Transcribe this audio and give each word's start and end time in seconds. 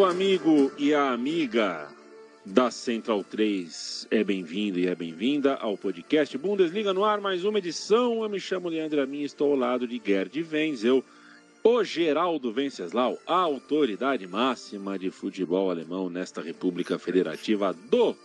O 0.00 0.04
amigo 0.04 0.72
e 0.78 0.94
a 0.94 1.12
amiga 1.12 1.88
da 2.46 2.70
Central 2.70 3.22
3 3.22 4.08
é 4.10 4.24
bem-vindo 4.24 4.78
e 4.78 4.86
é 4.86 4.94
bem-vinda 4.94 5.54
ao 5.56 5.76
podcast 5.76 6.36
Bundesliga 6.38 6.94
no 6.94 7.04
ar, 7.04 7.20
mais 7.20 7.44
uma 7.44 7.58
edição. 7.58 8.22
Eu 8.22 8.28
me 8.30 8.40
chamo 8.40 8.68
Leandro 8.70 9.02
Amin, 9.02 9.22
estou 9.22 9.52
ao 9.52 9.58
lado 9.58 9.86
de 9.86 10.00
Gerd 10.04 10.42
Wenzel, 10.50 11.04
o 11.62 11.84
Geraldo 11.84 12.50
Venceslau, 12.50 13.18
a 13.26 13.34
autoridade 13.34 14.26
máxima 14.26 14.98
de 14.98 15.10
futebol 15.10 15.70
alemão 15.70 16.08
nesta 16.08 16.40
República 16.40 16.98
Federativa 16.98 17.74
do 17.90 18.16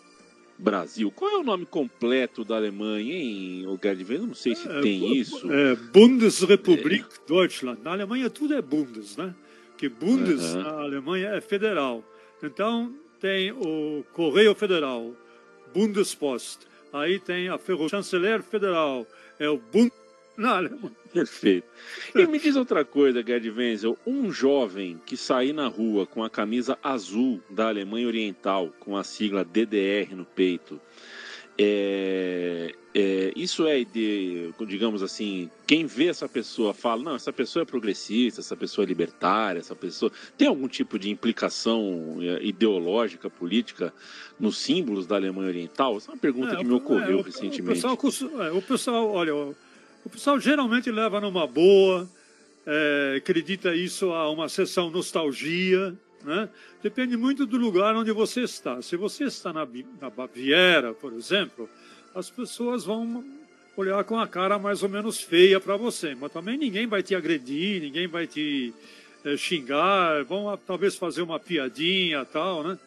Brasil. 0.57 1.11
Qual 1.11 1.30
é 1.31 1.38
o 1.39 1.44
nome 1.44 1.66
completo 1.66 2.45
da 2.45 2.55
Alemanha, 2.55 3.13
hein, 3.17 3.67
o 3.67 3.77
Gerd 3.81 4.02
Wenzel? 4.05 4.27
Não 4.27 4.33
sei 4.35 4.55
se 4.55 4.66
É, 4.69 4.80
tem 4.81 4.99
bu- 5.02 5.13
isso. 5.13 5.52
É, 5.52 5.75
Bundesrepublik 5.75 7.05
Deutschland. 7.27 7.81
Na 7.83 7.91
Alemanha 7.91 8.30
tudo 8.30 8.53
é 8.53 8.61
Bundes, 8.61 9.17
né? 9.17 9.35
Que 9.77 9.89
Bundes 9.89 10.43
Aham. 10.43 10.63
na 10.63 10.70
Alemanha 10.81 11.29
é 11.29 11.41
federal. 11.41 12.03
Então 12.41 12.93
tem 13.20 13.52
o 13.52 14.03
Correio 14.13 14.53
Federal, 14.55 15.13
Bundespost. 15.73 16.59
Aí 16.93 17.20
tem 17.20 17.49
a 17.49 17.57
Ferro 17.57 17.89
Chanceler 17.89 18.41
Federal, 18.41 19.05
é 19.39 19.49
o 19.49 19.57
Bund 19.57 19.91
na 20.38 20.57
Alemanha. 20.57 20.91
Perfeito. 21.13 21.67
E 22.13 22.25
me 22.27 22.39
diz 22.39 22.55
outra 22.55 22.83
coisa, 22.85 23.23
Gerd 23.25 23.50
Wenzel. 23.50 23.97
Um 24.05 24.31
jovem 24.31 25.02
que 25.05 25.16
sair 25.17 25.53
na 25.53 25.67
rua 25.67 26.05
com 26.05 26.23
a 26.23 26.30
camisa 26.30 26.78
azul 26.83 27.41
da 27.50 27.67
Alemanha 27.69 28.07
Oriental, 28.07 28.73
com 28.80 28.95
a 28.97 29.03
sigla 29.03 29.44
DDR 29.45 30.13
no 30.16 30.25
peito, 30.25 30.80
é, 31.58 32.73
é, 32.94 33.34
isso 33.36 33.66
é 33.67 33.84
de, 33.84 34.53
digamos 34.67 35.02
assim, 35.02 35.50
quem 35.66 35.86
vê 35.86 36.08
essa 36.08 36.28
pessoa 36.28 36.73
fala, 36.73 37.02
não, 37.03 37.16
essa 37.16 37.31
pessoa 37.31 37.64
é 37.64 37.66
progressista, 37.66 38.42
essa 38.42 38.56
pessoa 38.58 38.84
é 38.86 38.88
libertária, 38.88 39.59
essa 39.59 39.75
pessoa 39.75 40.12
tem 40.38 40.47
algum 40.47 40.67
tipo 40.67 41.00
de 41.00 41.09
implicação 41.09 42.17
é, 42.22 42.44
ideológica, 42.44 43.30
política 43.30 43.94
nos 44.39 44.58
símbolos 44.58 45.08
da 45.08 45.16
Alemanha 45.16 45.50
Oriental? 45.50 45.97
Essa 45.97 46.12
é 46.12 46.14
uma 46.14 46.20
pergunta 46.20 46.53
É, 46.53 46.58
que 46.58 46.64
me 46.64 46.73
ocorreu 46.73 47.17
é, 47.20 47.22
o- 47.22 47.23
recentemente. 47.23 47.86
O 47.86 47.97
pessoal, 47.97 48.42
é, 48.44 48.52
o 48.52 48.62
pessoal, 48.62 49.09
olha, 49.12 49.36
o, 49.36 49.56
o 50.06 50.09
pessoal 50.09 50.40
geralmente 50.40 50.92
leva 50.92 51.19
numa 51.22 51.47
boa, 51.47 52.09
é, 52.66 53.16
acredita 53.17 53.75
isso 53.75 54.12
a 54.12 54.30
uma 54.30 54.50
sessão 54.50 54.90
nostalgia, 54.90 55.95
né? 56.26 56.50
Depende 56.84 57.16
muito 57.16 57.45
do 57.45 57.58
lugar 57.58 57.95
onde 57.95 58.12
você 58.12 58.42
está. 58.42 58.81
Se 58.81 58.98
você 58.98 59.26
está 59.26 59.54
na, 59.54 59.66
na 60.02 60.09
Baviera, 60.09 60.94
por 60.94 61.14
exemplo, 61.14 61.70
as 62.14 62.30
pessoas 62.30 62.84
vão 62.84 63.23
olhar 63.78 64.04
com 64.04 64.20
a 64.20 64.28
cara 64.28 64.58
mais 64.58 64.84
ou 64.84 64.90
menos 64.90 65.22
feia 65.22 65.59
para 65.59 65.78
você, 65.78 66.16
mas 66.16 66.31
também 66.31 66.58
ninguém 66.58 66.88
vai 66.88 67.03
te 67.03 67.14
agredir, 67.14 67.81
ninguém 67.81 68.08
vai 68.08 68.26
te 68.26 68.73
eh, 69.23 69.38
xingar, 69.38 70.23
vão 70.23 70.58
talvez 70.66 70.96
fazer 70.96 71.22
uma 71.22 71.40
piadinha 71.40 72.26
tal, 72.26 72.64
né? 72.64 72.78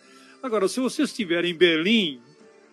Agora, 0.42 0.66
se 0.68 0.80
você 0.80 1.02
estiver 1.02 1.44
em 1.44 1.54
Berlim, 1.54 2.20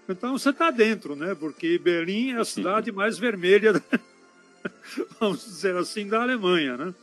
então 0.08 0.38
você 0.38 0.50
está 0.50 0.72
dentro, 0.72 1.16
né? 1.16 1.36
Porque 1.36 1.78
Berlim 1.78 2.32
é 2.32 2.38
a 2.40 2.46
cidade 2.46 2.92
mais 2.92 3.18
vermelha, 3.18 3.74
da- 3.74 3.82
vamos 5.20 5.44
dizer 5.44 5.76
assim, 5.76 6.08
da 6.08 6.22
Alemanha, 6.22 6.78
né? 6.78 6.94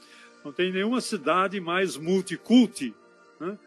Não 0.45 0.53
tem 0.53 0.73
nenhuma 0.73 1.01
cidade 1.01 1.61
mais 1.61 1.97
multiculti 1.97 2.95
né? 3.43 3.59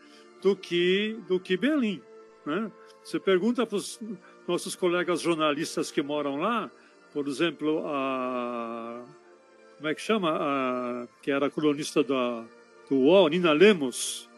do 0.41 0.55
que 0.55 1.17
do 1.27 1.39
que 1.39 1.57
Berlim, 1.57 2.01
né? 2.45 2.71
Você 3.03 3.19
pergunta 3.19 3.65
para 3.65 3.75
os 3.75 3.99
nossos 4.47 4.75
colegas 4.75 5.21
jornalistas 5.21 5.91
que 5.91 6.01
moram 6.01 6.37
lá, 6.37 6.71
por 7.13 7.27
exemplo, 7.27 7.83
a 7.85 9.03
como 9.77 9.89
é 9.89 9.93
que 9.93 10.01
chama, 10.01 10.31
a, 10.31 11.07
que 11.21 11.29
era 11.29 11.49
colunista 11.49 12.03
da 12.03 12.43
do 12.89 12.95
UOL, 12.95 13.27
Nina 13.29 13.51
Lemos. 13.51 14.29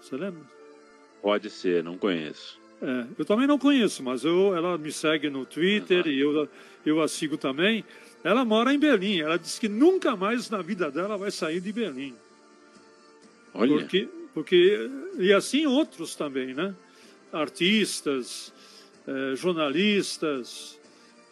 Você 0.00 0.16
lembra? 0.16 0.42
Pode 1.20 1.50
ser, 1.50 1.82
não 1.82 1.98
conheço. 1.98 2.60
É, 2.80 3.06
eu 3.18 3.24
também 3.24 3.46
não 3.46 3.58
conheço, 3.58 4.02
mas 4.02 4.24
eu, 4.24 4.54
ela 4.54 4.78
me 4.78 4.92
segue 4.92 5.28
no 5.28 5.44
Twitter 5.44 6.00
Aham. 6.00 6.10
e 6.10 6.20
eu, 6.20 6.48
eu 6.86 7.02
a 7.02 7.08
sigo 7.08 7.36
também. 7.36 7.84
Ela 8.22 8.44
mora 8.44 8.72
em 8.72 8.78
Berlim. 8.78 9.20
Ela 9.20 9.38
disse 9.38 9.58
que 9.58 9.68
nunca 9.68 10.14
mais 10.14 10.48
na 10.50 10.62
vida 10.62 10.90
dela 10.90 11.16
vai 11.16 11.30
sair 11.30 11.60
de 11.60 11.72
Berlim. 11.72 12.14
Olha, 13.58 13.78
Porque, 13.78 14.08
porque 14.32 14.90
e 15.18 15.32
assim 15.32 15.66
outros 15.66 16.14
também, 16.14 16.54
né? 16.54 16.74
Artistas, 17.32 18.52
eh, 19.06 19.34
jornalistas 19.34 20.78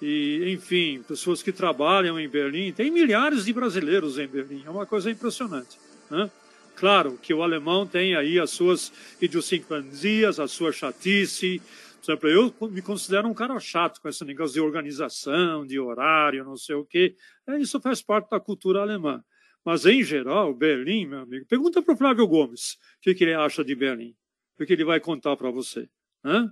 e, 0.02 0.52
enfim, 0.52 1.02
pessoas 1.06 1.42
que 1.42 1.52
trabalham 1.52 2.18
em 2.18 2.28
Berlim. 2.28 2.72
Tem 2.72 2.90
milhares 2.90 3.44
de 3.44 3.52
brasileiros 3.52 4.18
em 4.18 4.26
Berlim. 4.26 4.62
É 4.66 4.70
uma 4.70 4.84
coisa 4.84 5.10
impressionante, 5.10 5.78
né? 6.10 6.30
Claro 6.74 7.18
que 7.20 7.32
o 7.32 7.42
alemão 7.42 7.86
tem 7.86 8.14
aí 8.14 8.38
as 8.38 8.50
suas 8.50 8.92
idiosincrasias, 9.20 10.38
a 10.38 10.46
sua 10.46 10.72
chatice. 10.72 11.62
Por 12.04 12.28
exemplo, 12.28 12.28
eu 12.60 12.68
me 12.68 12.82
considero 12.82 13.26
um 13.26 13.34
cara 13.34 13.58
chato 13.58 14.00
com 14.00 14.08
esse 14.08 14.24
negócio 14.24 14.54
de 14.54 14.60
organização, 14.60 15.66
de 15.66 15.80
horário, 15.80 16.44
não 16.44 16.56
sei 16.56 16.76
o 16.76 16.84
quê. 16.84 17.14
É, 17.48 17.58
Isso 17.58 17.80
faz 17.80 18.02
parte 18.02 18.30
da 18.30 18.38
cultura 18.38 18.82
alemã. 18.82 19.24
Mas, 19.66 19.84
em 19.84 20.00
geral, 20.04 20.54
Berlim, 20.54 21.06
meu 21.06 21.18
amigo, 21.18 21.44
pergunta 21.46 21.82
para 21.82 21.92
o 21.92 21.96
Flávio 21.96 22.24
Gomes 22.28 22.74
o 22.98 23.00
que, 23.02 23.14
que 23.16 23.24
ele 23.24 23.34
acha 23.34 23.64
de 23.64 23.74
Berlim. 23.74 24.14
O 24.60 24.64
que 24.64 24.72
ele 24.72 24.84
vai 24.84 25.00
contar 25.00 25.36
para 25.36 25.50
você. 25.50 25.88
Né? 26.22 26.48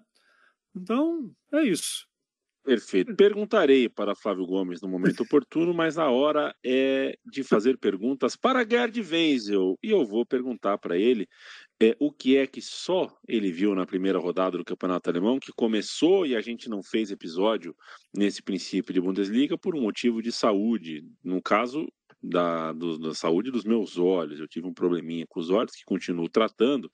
Então, 0.75 1.33
é 1.53 1.63
isso. 1.63 2.09
perfeito. 2.65 3.15
Perguntarei 3.15 3.89
para 3.89 4.17
Flávio 4.17 4.45
Gomes 4.45 4.81
no 4.83 4.89
momento 4.89 5.23
oportuno, 5.23 5.73
mas 5.73 5.97
a 5.97 6.11
hora 6.11 6.53
é 6.65 7.17
de 7.25 7.45
fazer 7.45 7.79
perguntas 7.79 8.35
para 8.35 8.69
Gerd 8.69 9.01
Wenzel. 9.01 9.79
E 9.81 9.91
eu 9.91 10.05
vou 10.05 10.27
perguntar 10.27 10.77
para 10.79 10.99
ele 10.99 11.29
é, 11.81 11.95
o 12.01 12.11
que 12.11 12.37
é 12.37 12.49
que 12.49 12.61
só 12.61 13.17
ele 13.29 13.53
viu 13.53 13.77
na 13.77 13.87
primeira 13.87 14.19
rodada 14.19 14.59
do 14.59 14.65
Campeonato 14.65 15.09
Alemão, 15.09 15.39
que 15.39 15.53
começou 15.53 16.27
e 16.27 16.35
a 16.35 16.41
gente 16.41 16.69
não 16.69 16.83
fez 16.83 17.13
episódio 17.13 17.77
nesse 18.13 18.43
princípio 18.43 18.93
de 18.93 19.01
Bundesliga 19.01 19.57
por 19.57 19.77
um 19.77 19.83
motivo 19.83 20.21
de 20.21 20.33
saúde. 20.33 21.05
No 21.23 21.41
caso, 21.41 21.87
da, 22.29 22.73
do- 22.73 22.99
da 22.99 23.15
saúde 23.15 23.51
dos 23.51 23.65
meus 23.65 23.99
olhos. 23.99 24.41
Eu 24.41 24.49
tive 24.49 24.67
um 24.67 24.73
probleminha 24.75 25.27
com 25.29 25.41
os 25.41 25.51
olhos 25.51 25.73
que 25.75 25.85
continuo 25.85 26.29
tratando. 26.29 26.91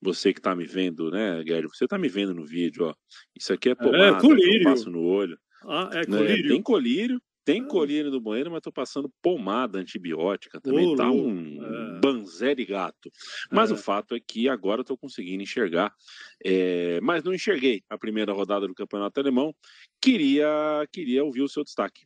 Você 0.00 0.32
que 0.32 0.40
está 0.40 0.54
me 0.54 0.66
vendo, 0.66 1.10
né, 1.10 1.42
Gerd? 1.46 1.68
Você 1.68 1.84
está 1.84 1.96
me 1.98 2.08
vendo 2.08 2.34
no 2.34 2.44
vídeo, 2.44 2.86
ó. 2.86 2.94
Isso 3.34 3.52
aqui 3.52 3.70
é 3.70 3.74
pomada 3.74 4.18
que 4.20 4.26
eu 4.26 4.30
colírio. 4.30 4.64
passo 4.64 4.90
no 4.90 5.02
olho. 5.02 5.38
Ah, 5.64 5.88
é 5.92 6.06
né? 6.06 6.18
colírio? 6.18 6.48
Tem 6.50 6.62
colírio, 6.62 7.22
tem 7.44 7.62
Ah. 7.62 7.66
colírio 7.66 8.10
no 8.10 8.20
banheiro, 8.20 8.50
mas 8.50 8.60
tô 8.60 8.70
passando 8.72 9.10
pomada 9.22 9.78
antibiótica 9.78 10.60
também. 10.60 10.94
Tá 10.96 11.10
um 11.10 11.62
É. 11.96 12.00
banzé 12.00 12.54
de 12.54 12.64
gato. 12.66 13.10
Mas 13.50 13.70
É. 13.70 13.74
o 13.74 13.76
fato 13.76 14.14
é 14.14 14.20
que 14.20 14.48
agora 14.48 14.80
eu 14.80 14.84
tô 14.84 14.96
conseguindo 14.96 15.42
enxergar. 15.42 15.92
É, 16.44 17.00
Mas 17.02 17.24
não 17.24 17.32
enxerguei 17.32 17.82
a 17.88 17.96
primeira 17.96 18.32
rodada 18.32 18.66
do 18.68 18.74
Campeonato 18.74 19.18
Alemão. 19.20 19.54
Queria, 20.00 20.86
queria 20.92 21.24
ouvir 21.24 21.40
o 21.42 21.48
seu 21.48 21.64
destaque. 21.64 22.02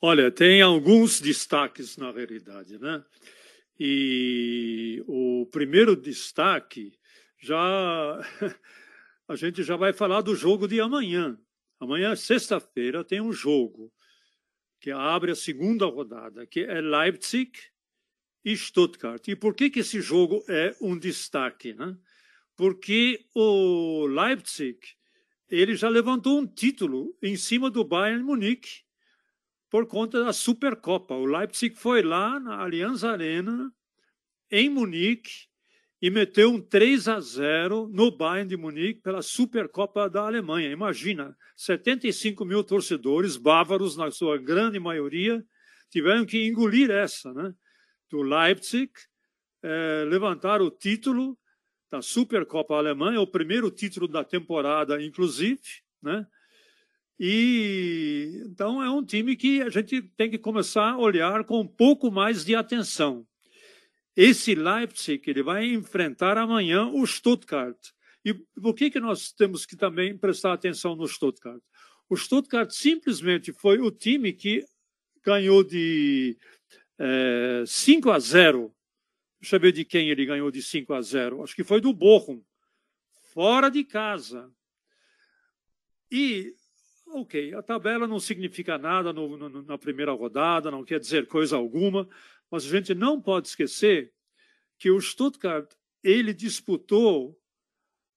Olha, 0.00 0.30
tem 0.30 0.62
alguns 0.62 1.20
destaques 1.20 1.96
na 1.96 2.12
realidade, 2.12 2.78
né? 2.78 3.04
E 3.80 5.02
o 5.08 5.44
primeiro 5.50 5.96
destaque 5.96 6.96
já 7.36 8.20
a 9.26 9.34
gente 9.34 9.64
já 9.64 9.74
vai 9.74 9.92
falar 9.92 10.20
do 10.20 10.36
jogo 10.36 10.68
de 10.68 10.80
amanhã. 10.80 11.36
Amanhã, 11.80 12.14
sexta-feira, 12.14 13.02
tem 13.02 13.20
um 13.20 13.32
jogo 13.32 13.92
que 14.80 14.92
abre 14.92 15.32
a 15.32 15.34
segunda 15.34 15.86
rodada, 15.86 16.46
que 16.46 16.60
é 16.60 16.80
Leipzig 16.80 17.50
e 18.44 18.56
Stuttgart. 18.56 19.26
E 19.26 19.34
por 19.34 19.52
que 19.52 19.68
que 19.68 19.80
esse 19.80 20.00
jogo 20.00 20.44
é 20.48 20.76
um 20.80 20.96
destaque, 20.96 21.74
né? 21.74 21.98
Porque 22.54 23.26
o 23.34 24.06
Leipzig 24.06 24.78
ele 25.48 25.74
já 25.74 25.88
levantou 25.88 26.38
um 26.38 26.46
título 26.46 27.16
em 27.20 27.36
cima 27.36 27.68
do 27.68 27.82
Bayern 27.82 28.22
Munique 28.22 28.86
por 29.70 29.86
conta 29.86 30.24
da 30.24 30.32
Supercopa. 30.32 31.14
O 31.14 31.24
Leipzig 31.24 31.74
foi 31.76 32.02
lá 32.02 32.40
na 32.40 32.60
Allianz 32.62 33.04
Arena, 33.04 33.72
em 34.50 34.68
Munique, 34.70 35.48
e 36.00 36.10
meteu 36.10 36.52
um 36.52 36.60
3 36.60 37.08
a 37.08 37.20
0 37.20 37.88
no 37.92 38.10
Bayern 38.16 38.48
de 38.48 38.56
Munique 38.56 39.00
pela 39.00 39.20
Supercopa 39.20 40.08
da 40.08 40.22
Alemanha. 40.22 40.70
Imagina, 40.70 41.36
75 41.56 42.44
mil 42.44 42.62
torcedores 42.62 43.36
bávaros, 43.36 43.96
na 43.96 44.10
sua 44.10 44.38
grande 44.38 44.78
maioria, 44.78 45.44
tiveram 45.90 46.24
que 46.24 46.46
engolir 46.46 46.90
essa, 46.90 47.32
né? 47.34 47.52
Do 48.08 48.22
Leipzig, 48.22 48.90
eh, 49.62 50.04
levantar 50.08 50.62
o 50.62 50.70
título 50.70 51.36
da 51.90 52.00
Supercopa 52.00 52.74
Alemã, 52.74 53.14
é 53.14 53.18
o 53.18 53.26
primeiro 53.26 53.70
título 53.70 54.06
da 54.06 54.22
temporada, 54.22 55.02
inclusive, 55.02 55.60
né? 56.00 56.26
E 57.18 58.42
então 58.46 58.82
é 58.82 58.90
um 58.90 59.04
time 59.04 59.36
que 59.36 59.60
a 59.62 59.68
gente 59.68 60.02
tem 60.16 60.30
que 60.30 60.38
começar 60.38 60.92
a 60.92 60.98
olhar 60.98 61.44
com 61.44 61.60
um 61.60 61.66
pouco 61.66 62.10
mais 62.10 62.44
de 62.44 62.54
atenção. 62.54 63.26
Esse 64.16 64.54
Leipzig 64.54 65.22
ele 65.28 65.42
vai 65.42 65.66
enfrentar 65.66 66.38
amanhã 66.38 66.86
o 66.86 67.06
Stuttgart. 67.06 67.78
E 68.24 68.34
por 68.34 68.74
que 68.74 68.90
que 68.90 69.00
nós 69.00 69.32
temos 69.32 69.64
que 69.64 69.76
também 69.76 70.16
prestar 70.16 70.52
atenção 70.52 70.94
no 70.94 71.06
Stuttgart? 71.06 71.62
O 72.08 72.16
Stuttgart 72.16 72.70
simplesmente 72.70 73.52
foi 73.52 73.80
o 73.80 73.90
time 73.90 74.32
que 74.32 74.64
ganhou 75.24 75.62
de 75.62 76.36
é, 76.98 77.64
5 77.66 78.10
a 78.10 78.18
0 78.18 78.74
Deixa 79.40 79.56
eu 79.56 79.60
ver 79.60 79.72
de 79.72 79.84
quem 79.84 80.10
ele 80.10 80.26
ganhou 80.26 80.50
de 80.50 80.62
5 80.62 80.92
a 80.92 81.00
0. 81.00 81.42
Acho 81.42 81.54
que 81.54 81.62
foi 81.62 81.80
do 81.80 81.92
Bochum, 81.92 82.42
fora 83.32 83.68
de 83.68 83.84
casa. 83.84 84.52
E, 86.10 86.54
ok, 87.10 87.54
a 87.54 87.62
tabela 87.62 88.06
não 88.06 88.20
significa 88.20 88.78
nada 88.78 89.12
no, 89.12 89.36
no, 89.36 89.62
na 89.62 89.78
primeira 89.78 90.12
rodada, 90.12 90.70
não 90.70 90.84
quer 90.84 91.00
dizer 91.00 91.26
coisa 91.26 91.56
alguma, 91.56 92.08
mas 92.50 92.64
a 92.64 92.68
gente 92.68 92.94
não 92.94 93.20
pode 93.20 93.48
esquecer 93.48 94.12
que 94.78 94.90
o 94.90 95.00
Stuttgart 95.00 95.70
ele 96.02 96.32
disputou 96.32 97.38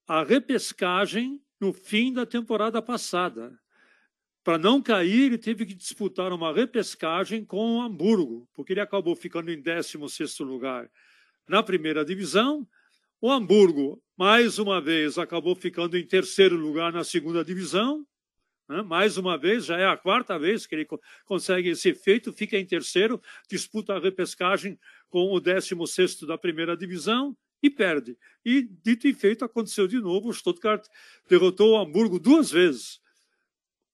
a 0.07 0.23
repescagem 0.23 1.41
no 1.59 1.73
fim 1.73 2.11
da 2.13 2.25
temporada 2.25 2.81
passada. 2.81 3.57
Para 4.43 4.57
não 4.57 4.81
cair, 4.81 5.25
ele 5.25 5.37
teve 5.37 5.65
que 5.65 5.75
disputar 5.75 6.33
uma 6.33 6.51
repescagem 6.51 7.45
com 7.45 7.77
o 7.77 7.81
Hamburgo, 7.81 8.49
porque 8.53 8.73
ele 8.73 8.81
acabou 8.81 9.15
ficando 9.15 9.51
em 9.51 9.61
16 9.61 10.39
lugar 10.39 10.89
na 11.47 11.61
primeira 11.61 12.03
divisão. 12.03 12.67
O 13.19 13.31
Hamburgo, 13.31 14.01
mais 14.17 14.57
uma 14.57 14.81
vez, 14.81 15.19
acabou 15.19 15.55
ficando 15.55 15.95
em 15.95 16.05
terceiro 16.05 16.55
lugar 16.55 16.91
na 16.91 17.03
segunda 17.03 17.43
divisão. 17.43 18.05
Né? 18.71 18.81
Mais 18.81 19.17
uma 19.17 19.37
vez, 19.37 19.65
já 19.65 19.77
é 19.77 19.85
a 19.85 19.97
quarta 19.97 20.39
vez 20.39 20.65
que 20.65 20.73
ele 20.73 20.87
consegue 21.25 21.69
esse 21.69 21.93
feito, 21.93 22.31
fica 22.31 22.57
em 22.57 22.65
terceiro, 22.65 23.21
disputa 23.49 23.95
a 23.95 23.99
repescagem 23.99 24.79
com 25.09 25.33
o 25.33 25.41
16 25.41 26.21
da 26.21 26.37
primeira 26.37 26.77
divisão 26.77 27.35
e 27.61 27.69
perde. 27.69 28.17
E, 28.45 28.61
dito 28.81 29.09
e 29.09 29.13
feito, 29.13 29.43
aconteceu 29.43 29.89
de 29.89 29.99
novo. 29.99 30.29
O 30.29 30.33
Stuttgart 30.33 30.87
derrotou 31.27 31.73
o 31.73 31.77
Hamburgo 31.77 32.17
duas 32.17 32.49
vezes. 32.49 33.01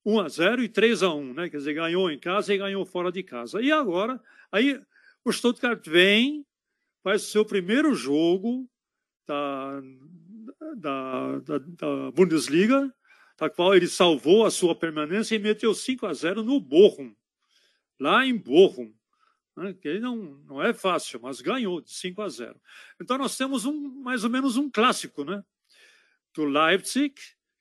1 0.06 0.20
a 0.20 0.30
0 0.30 0.64
e 0.64 0.70
3 0.70 1.02
a 1.02 1.12
1, 1.12 1.34
né? 1.34 1.50
Quer 1.50 1.58
dizer, 1.58 1.74
ganhou 1.74 2.12
em 2.12 2.20
casa 2.20 2.54
e 2.54 2.58
ganhou 2.60 2.86
fora 2.86 3.12
de 3.12 3.24
casa. 3.24 3.60
E 3.60 3.72
agora, 3.72 4.22
aí 4.52 4.80
o 5.26 5.34
Stuttgart 5.34 5.84
vem, 5.88 6.46
faz 7.04 7.24
o 7.24 7.32
seu 7.32 7.44
primeiro 7.44 7.96
jogo 7.96 8.70
da, 9.26 9.82
da, 10.78 11.40
da, 11.40 11.58
da 11.58 12.12
Bundesliga, 12.12 12.94
da 13.38 13.50
qual 13.50 13.76
ele 13.76 13.88
salvou 13.88 14.46
a 14.46 14.52
sua 14.52 14.76
permanência 14.76 15.36
e 15.36 15.40
meteu 15.40 15.74
5 15.74 16.06
a 16.06 16.14
0 16.14 16.44
no 16.44 16.60
Bochum, 16.60 17.14
lá 18.00 18.26
em 18.26 18.36
Bochum 18.36 18.94
né, 19.58 19.74
que 19.74 20.00
não, 20.00 20.16
não 20.46 20.62
é 20.62 20.72
fácil, 20.72 21.20
mas 21.22 21.42
ganhou 21.42 21.82
de 21.82 21.92
5 21.92 22.22
a 22.22 22.30
0. 22.30 22.62
Então 23.02 23.18
nós 23.18 23.36
temos 23.36 23.66
um, 23.66 24.02
mais 24.02 24.24
ou 24.24 24.30
menos 24.30 24.56
um 24.56 24.70
clássico, 24.70 25.26
né? 25.26 25.44
Do 26.34 26.46
Leipzig, 26.46 27.16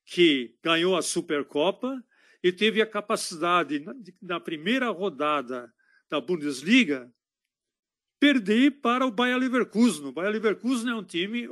que 0.04 0.54
ganhou 0.62 0.94
a 0.94 1.00
Supercopa 1.00 2.04
e 2.42 2.52
teve 2.52 2.82
a 2.82 2.86
capacidade, 2.86 3.80
na, 3.80 3.94
na 4.20 4.38
primeira 4.38 4.90
rodada 4.90 5.72
da 6.10 6.20
Bundesliga, 6.20 7.10
perder 8.20 8.72
para 8.82 9.06
o 9.06 9.10
Bayer 9.10 9.38
Leverkusen. 9.38 10.04
O 10.04 10.12
Bayer 10.12 10.32
Leverkusen 10.32 10.90
é 10.90 10.94
um 10.94 11.02
time 11.02 11.48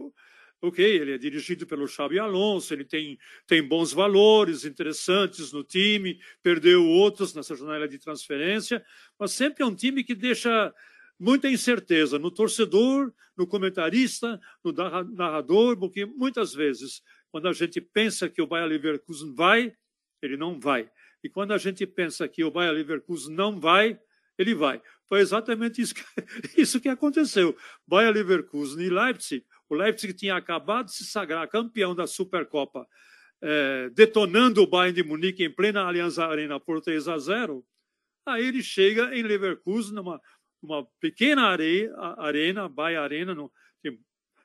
Ok, 0.63 0.83
ele 0.83 1.13
é 1.13 1.19
dirigido 1.19 1.67
pelo 1.67 1.87
Xabi 1.87 2.19
Alonso, 2.19 2.73
ele 2.73 2.85
tem, 2.85 3.19
tem 3.47 3.63
bons 3.63 3.93
valores 3.93 4.65
interessantes 4.65 5.53
no 5.53 5.63
time, 5.63 6.19
perdeu 6.43 6.87
outros 6.89 7.35
nessa 7.35 7.55
janela 7.55 7.87
de 7.87 7.99
transferência, 7.99 8.83
mas 9.19 9.33
sempre 9.33 9.63
é 9.63 9.67
um 9.67 9.75
time 9.75 10.03
que 10.03 10.15
deixa 10.15 10.73
muita 11.19 11.51
incerteza 11.51 12.19
no 12.19 12.31
torcedor, 12.31 13.13
no 13.37 13.47
comentarista, 13.47 14.41
no 14.63 14.73
narrador, 14.73 15.77
porque 15.77 16.07
muitas 16.07 16.55
vezes, 16.55 17.03
quando 17.31 17.49
a 17.49 17.53
gente 17.53 17.81
pensa 17.81 18.29
que 18.29 18.41
o 18.41 18.47
Bayer 18.47 18.69
Leverkusen 18.69 19.35
vai, 19.35 19.75
ele 20.23 20.37
não 20.37 20.59
vai. 20.59 20.91
E 21.23 21.29
quando 21.29 21.53
a 21.53 21.59
gente 21.59 21.87
pensa 21.87 22.29
que 22.29 22.45
o 22.45 22.51
Bayer 22.51 22.73
Leverkusen 22.73 23.35
não 23.35 23.59
vai, 23.59 23.99
ele 24.39 24.55
vai. 24.55 24.81
Foi 25.09 25.21
exatamente 25.21 25.81
isso 25.81 25.95
que, 25.95 26.05
isso 26.61 26.81
que 26.81 26.89
aconteceu. 26.89 27.57
Bayer 27.87 28.13
Leverkusen 28.13 28.85
e 28.85 28.91
Leipzig 28.91 29.45
o 29.69 29.75
Leipzig 29.75 30.15
tinha 30.15 30.37
acabado 30.37 30.87
de 30.87 30.95
se 30.95 31.05
sagrar 31.05 31.49
campeão 31.49 31.95
da 31.95 32.07
Supercopa, 32.07 32.87
é, 33.41 33.91
detonando 33.91 34.63
o 34.63 34.67
Bayern 34.67 34.95
de 34.95 35.07
Munique 35.07 35.45
em 35.45 35.51
plena 35.51 35.87
Aliança 35.87 36.25
Arena 36.25 36.59
por 36.61 36.81
3 36.81 37.09
a 37.09 37.19
0. 37.19 37.65
Aí 38.27 38.47
ele 38.47 38.63
chega 38.63 39.15
em 39.15 39.23
Leverkusen, 39.23 39.95
numa, 39.95 40.21
numa 40.63 40.87
pequena 41.01 41.49
areia, 41.49 41.95
arena, 42.19 42.69
Bayern 42.69 43.05
Arena, 43.05 43.35
no, 43.35 43.53
tem 43.83 43.99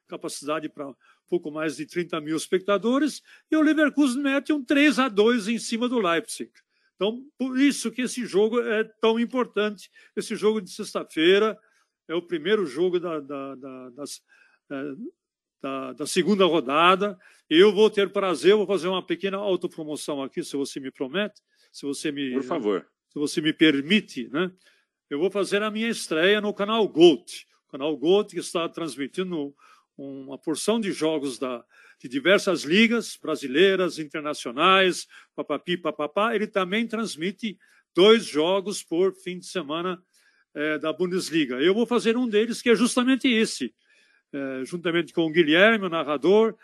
capacidade 0.08 0.68
para 0.68 0.94
pouco 1.30 1.52
mais 1.52 1.78
de 1.78 1.86
30 1.86 2.20
mil 2.20 2.36
espectadores, 2.36 3.22
e 3.50 3.56
o 3.56 3.62
Leverkusen 3.62 4.22
mete 4.22 4.52
um 4.52 4.64
3 4.64 5.00
a 5.00 5.08
2 5.08 5.48
em 5.48 5.60
cima 5.60 5.88
do 5.88 6.00
Leipzig. 6.00 6.52
Então, 6.96 7.24
por 7.38 7.58
isso 7.58 7.92
que 7.92 8.02
esse 8.02 8.26
jogo 8.26 8.60
é 8.60 8.84
tão 8.84 9.18
importante. 9.18 9.90
Esse 10.18 10.36
jogo 10.36 10.60
de 10.60 10.70
sexta-feira 10.70 11.58
é 12.10 12.16
o 12.16 12.22
primeiro 12.22 12.66
jogo 12.66 13.00
da, 13.00 13.22
da, 13.22 13.56
da, 13.56 13.90
das, 13.92 14.22
da, 15.62 15.94
da, 15.94 16.08
segunda 16.08 16.46
rodada. 16.46 17.18
Eu 17.50 17.74
vou 17.74 17.90
ter 17.90 18.12
prazer, 18.12 18.56
vou 18.56 18.68
fazer 18.68 18.88
uma 18.88 19.06
pequena 19.06 19.38
autopromoção 19.38 20.22
aqui, 20.22 20.44
se 20.44 20.56
você 20.56 20.80
me 20.80 20.92
promete, 20.92 21.42
se 21.72 21.86
você 21.86 22.12
me, 22.12 22.34
por 22.34 22.44
favor, 22.44 22.88
se 23.10 23.20
você 23.20 23.42
me 23.42 23.52
permite, 23.52 24.30
né? 24.30 24.52
Eu 25.10 25.20
vou 25.20 25.32
fazer 25.32 25.64
a 25.64 25.72
minha 25.72 25.90
estreia 25.90 26.40
no 26.40 26.54
canal 26.54 26.88
Gold, 26.88 27.48
o 27.68 27.72
canal 27.72 27.98
Gold 27.98 28.32
que 28.32 28.40
está 28.40 28.70
transmitindo 28.70 29.54
uma 29.98 30.38
porção 30.38 30.80
de 30.80 30.92
jogos 30.92 31.40
da, 31.40 31.66
de 32.00 32.08
diversas 32.08 32.64
ligas 32.64 33.18
brasileiras, 33.22 33.98
internacionais, 33.98 35.08
papapi, 35.36 35.76
papapá. 35.76 36.36
Ele 36.36 36.48
também 36.48 36.88
transmite 36.88 37.58
dois 37.94 38.24
jogos 38.24 38.84
por 38.84 39.14
fim 39.16 39.40
de 39.40 39.48
semana 39.48 40.02
é, 40.54 40.78
da 40.78 40.94
Bundesliga. 40.94 41.56
Eu 41.56 41.74
vou 41.74 41.86
fazer 41.86 42.16
um 42.16 42.28
deles 42.28 42.62
que 42.62 42.70
é 42.70 42.76
justamente 42.76 43.28
esse 43.28 43.74
é, 44.34 44.66
juntamente 44.66 45.14
com 45.14 45.26
o 45.26 45.32
Guilherme, 45.32 45.86
o 45.86 45.90
narrador, 45.90 46.56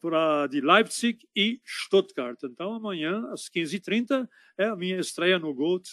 pra, 0.00 0.46
de 0.46 0.60
Leipzig 0.60 1.26
e 1.34 1.60
Stuttgart. 1.64 2.38
Então, 2.44 2.74
amanhã, 2.74 3.26
às 3.32 3.48
15h30, 3.48 4.28
é 4.58 4.66
a 4.66 4.76
minha 4.76 4.98
estreia 4.98 5.38
no 5.38 5.54
Gold, 5.54 5.88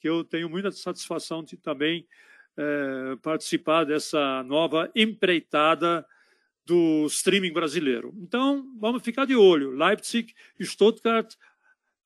que 0.00 0.08
eu 0.08 0.22
tenho 0.22 0.50
muita 0.50 0.70
satisfação 0.70 1.42
de 1.42 1.56
também 1.56 2.06
é, 2.56 3.16
participar 3.22 3.84
dessa 3.84 4.42
nova 4.42 4.90
empreitada 4.94 6.06
do 6.66 7.06
streaming 7.06 7.52
brasileiro. 7.52 8.12
Então, 8.18 8.66
vamos 8.78 9.02
ficar 9.02 9.24
de 9.24 9.36
olho. 9.36 9.70
Leipzig 9.70 10.34
e 10.58 10.64
Stuttgart, 10.64 11.34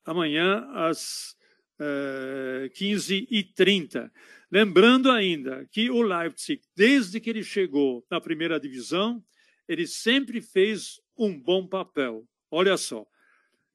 amanhã, 0.05 0.69
às 0.75 1.37
é, 1.81 2.71
15h30. 2.75 4.11
Lembrando 4.51 5.11
ainda 5.11 5.67
que 5.71 5.91
o 5.91 6.03
Leipzig, 6.03 6.63
desde 6.75 7.21
que 7.21 7.29
ele 7.29 7.43
chegou 7.43 8.05
na 8.11 8.21
primeira 8.21 8.59
divisão, 8.59 9.23
ele 9.69 9.87
sempre 9.87 10.41
fez 10.41 11.01
um 11.17 11.39
bom 11.39 11.67
papel. 11.67 12.27
Olha 12.51 12.77
só, 12.77 13.07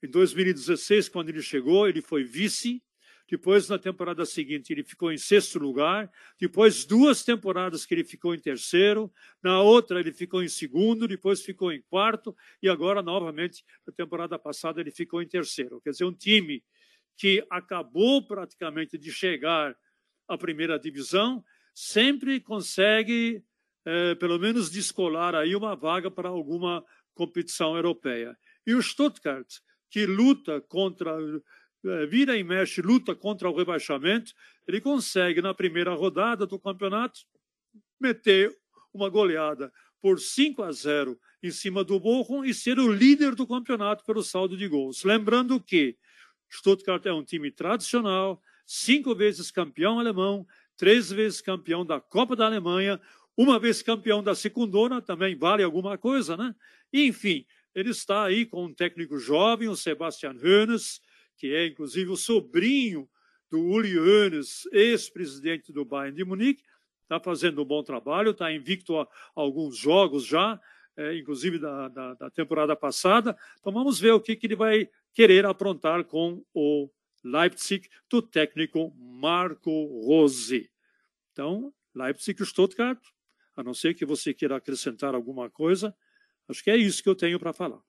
em 0.01 0.10
2016, 0.10 1.10
quando 1.10 1.29
ele 1.29 1.41
chegou, 1.41 1.88
ele 1.88 2.01
foi 2.01 2.24
vice. 2.24 2.81
Depois, 3.29 3.69
na 3.69 3.79
temporada 3.79 4.25
seguinte, 4.25 4.74
ele 4.74 4.83
ficou 4.83 5.12
em 5.12 5.17
sexto 5.17 5.57
lugar. 5.57 6.12
Depois, 6.39 6.83
duas 6.83 7.24
temporadas 7.24 7.86
que 7.86 7.93
ele 7.93 8.03
ficou 8.03 8.36
em 8.36 8.39
terceiro. 8.39 9.12
Na 9.41 9.62
outra, 9.62 10.00
ele 10.00 10.12
ficou 10.12 10.43
em 10.43 10.48
segundo. 10.50 11.07
Depois, 11.07 11.41
ficou 11.41 11.72
em 11.72 11.81
quarto. 11.83 12.36
E 12.62 12.67
agora, 12.67 13.01
novamente, 13.01 13.63
na 13.88 13.93
temporada 13.93 14.38
passada, 14.38 14.81
ele 14.81 14.91
ficou 14.91 15.22
em 15.22 15.27
terceiro. 15.27 15.79
Quer 15.81 15.91
dizer, 15.91 16.03
um 16.03 16.13
time 16.13 16.62
que 17.17 17.46
acabou 17.50 18.25
praticamente 18.25 18.98
de 18.98 19.12
chegar 19.12 19.75
a 20.27 20.38
primeira 20.38 20.79
divisão, 20.79 21.43
sempre 21.74 22.39
consegue, 22.39 23.43
é, 23.86 24.15
pelo 24.15 24.39
menos, 24.39 24.70
descolar 24.70 25.36
aí 25.36 25.55
uma 25.55 25.75
vaga 25.75 26.10
para 26.10 26.29
alguma 26.29 26.84
competição 27.13 27.75
europeia. 27.75 28.38
E 28.65 28.74
o 28.74 28.82
Stuttgart, 28.82 29.48
que 29.89 30.05
luta 30.05 30.62
contra, 30.62 31.15
é, 31.86 32.05
vira 32.05 32.38
e 32.38 32.43
mexe, 32.43 32.82
luta 32.82 33.15
contra 33.15 33.50
o 33.50 33.55
rebaixamento, 33.55 34.34
ele 34.67 34.82
consegue, 34.82 35.41
na 35.41 35.53
primeira 35.53 35.93
rodada 35.93 36.46
do 36.46 36.60
campeonato, 36.60 37.20
meter 38.00 38.55
uma 38.93 39.10
goleada 39.10 39.72
por 40.01 40.20
5 40.20 40.63
a 40.63 40.72
0 40.72 41.17
em 41.41 41.51
cima 41.51 41.84
do 41.84 42.00
Bochum 42.00 42.43
e 42.43 42.53
ser 42.53 42.79
o 42.79 42.91
líder 42.91 43.36
do 43.36 43.48
campeonato 43.48 44.03
pelo 44.05 44.24
saldo 44.24 44.55
de 44.55 44.67
gols. 44.67 45.03
Lembrando 45.03 45.60
que 45.60 45.98
Stuttgart 46.53 47.05
é 47.05 47.13
um 47.13 47.24
time 47.24 47.51
tradicional, 47.51 48.41
cinco 48.65 49.15
vezes 49.15 49.51
campeão 49.51 50.00
alemão, 50.00 50.45
três 50.77 51.12
vezes 51.12 51.41
campeão 51.41 51.86
da 51.86 52.00
Copa 52.00 52.36
da 52.36 52.45
Alemanha, 52.45 53.00
uma 53.36 53.60
vez 53.60 53.81
campeão 53.81 54.22
da 54.22 54.36
Secundona, 54.36 55.01
também 55.01 55.36
vale 55.36 55.63
alguma 55.63 55.98
coisa, 55.98 56.38
né? 56.38 56.55
enfim, 56.91 57.45
ele 57.74 57.89
está 57.89 58.24
aí 58.24 58.45
com 58.45 58.65
um 58.65 58.74
técnico 58.74 59.17
jovem, 59.17 59.67
o 59.67 59.75
Sebastian 59.75 60.36
Hoeneß, 60.41 61.01
que 61.38 61.53
é 61.53 61.65
inclusive 61.65 62.12
o 62.12 62.15
sobrinho 62.15 63.10
do 63.50 63.60
Uli 63.60 63.98
Hoeneß, 63.98 64.67
ex-presidente 64.72 65.74
do 65.74 65.83
Bayern 65.83 66.15
de 66.15 66.24
Munique, 66.24 66.63
está 67.01 67.19
fazendo 67.19 67.62
um 67.62 67.65
bom 67.65 67.83
trabalho, 67.83 68.31
está 68.31 68.51
invicto 68.51 69.00
a, 69.00 69.07
alguns 69.36 69.77
jogos 69.77 70.25
já, 70.25 70.60
é, 70.95 71.17
inclusive 71.17 71.60
da, 71.60 71.88
da, 71.88 72.13
da, 72.13 72.29
temporada 72.29 72.75
passada. 72.75 73.36
Então 73.60 73.74
vamos 73.74 74.00
ver 74.00 74.12
o 74.12 74.22
que, 74.22 74.36
que 74.36 74.48
ele 74.48 74.55
vai 74.55 74.89
querer 75.13 75.46
aprontar 75.46 76.03
com 76.05 76.43
o 76.53 76.89
Leipzig, 77.24 77.88
do 78.10 78.22
técnico 78.22 78.93
Marco 78.98 79.72
Rose. 80.05 80.70
Então, 81.32 81.74
Leipzig 81.96 82.41
e 82.41 82.46
Stuttgart, 82.46 83.00
A 83.55 83.63
não 83.63 83.74
ser 83.74 83.93
que 83.93 84.05
você 84.05 84.34
queira 84.34 84.55
acrescentar 84.55 85.13
alguma 85.13 85.50
coisa, 85.50 85.96
acho 86.50 86.63
que 86.63 86.72
é 86.72 86.75
isso 86.75 87.03
que 87.03 87.10
eu 87.10 87.15
tenho 87.15 87.39
para 87.39 87.53
falar. 87.53 87.79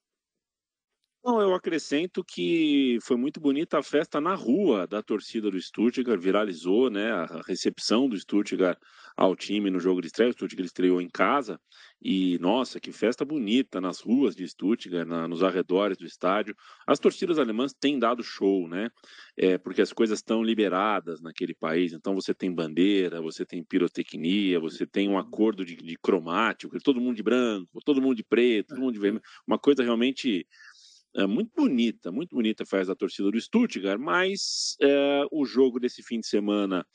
Não, 1.26 1.40
eu 1.40 1.54
acrescento 1.54 2.22
que 2.22 2.98
foi 3.02 3.16
muito 3.16 3.40
bonita 3.40 3.78
a 3.78 3.82
festa 3.82 4.20
na 4.20 4.34
rua 4.34 4.86
da 4.86 5.02
torcida 5.02 5.50
do 5.50 5.58
Stuttgart, 5.58 6.20
viralizou, 6.20 6.90
né, 6.90 7.10
a 7.12 7.40
recepção 7.46 8.06
do 8.10 8.18
Stuttgart 8.18 8.76
ao 9.16 9.34
time 9.34 9.70
no 9.70 9.80
jogo 9.80 10.02
de 10.02 10.08
estreia, 10.08 10.28
o 10.28 10.32
Stuttgart 10.34 10.66
estreou 10.66 11.00
em 11.00 11.08
casa, 11.08 11.58
e 12.02 12.38
nossa, 12.40 12.78
que 12.78 12.92
festa 12.92 13.24
bonita 13.24 13.80
nas 13.80 14.00
ruas 14.00 14.36
de 14.36 14.46
Stuttgart, 14.46 15.08
na, 15.08 15.26
nos 15.26 15.42
arredores 15.42 15.96
do 15.96 16.04
estádio. 16.04 16.54
As 16.86 16.98
torcidas 16.98 17.38
alemãs 17.38 17.72
têm 17.72 17.98
dado 17.98 18.22
show, 18.22 18.68
né, 18.68 18.90
é, 19.34 19.56
porque 19.56 19.80
as 19.80 19.94
coisas 19.94 20.18
estão 20.18 20.42
liberadas 20.42 21.22
naquele 21.22 21.54
país, 21.54 21.94
então 21.94 22.14
você 22.14 22.34
tem 22.34 22.52
bandeira, 22.54 23.22
você 23.22 23.46
tem 23.46 23.64
pirotecnia, 23.64 24.60
você 24.60 24.86
tem 24.86 25.08
um 25.08 25.16
acordo 25.16 25.64
de, 25.64 25.74
de 25.76 25.96
cromático, 26.02 26.76
todo 26.82 27.00
mundo 27.00 27.16
de 27.16 27.22
branco, 27.22 27.80
todo 27.82 28.02
mundo 28.02 28.14
de 28.16 28.24
preto, 28.24 28.68
todo 28.74 28.80
mundo 28.80 28.92
de 28.92 29.00
vermelho, 29.00 29.24
uma 29.46 29.58
coisa 29.58 29.82
realmente 29.82 30.46
é 31.16 31.26
muito 31.26 31.52
bonita, 31.54 32.10
muito 32.10 32.34
bonita 32.34 32.66
faz 32.66 32.90
a 32.90 32.94
torcida 32.94 33.30
do 33.30 33.40
Stuttgart, 33.40 34.00
mas 34.00 34.76
é, 34.80 35.22
o 35.30 35.44
jogo 35.44 35.78
desse 35.78 36.02
fim 36.02 36.20
de 36.20 36.26
semana 36.26 36.86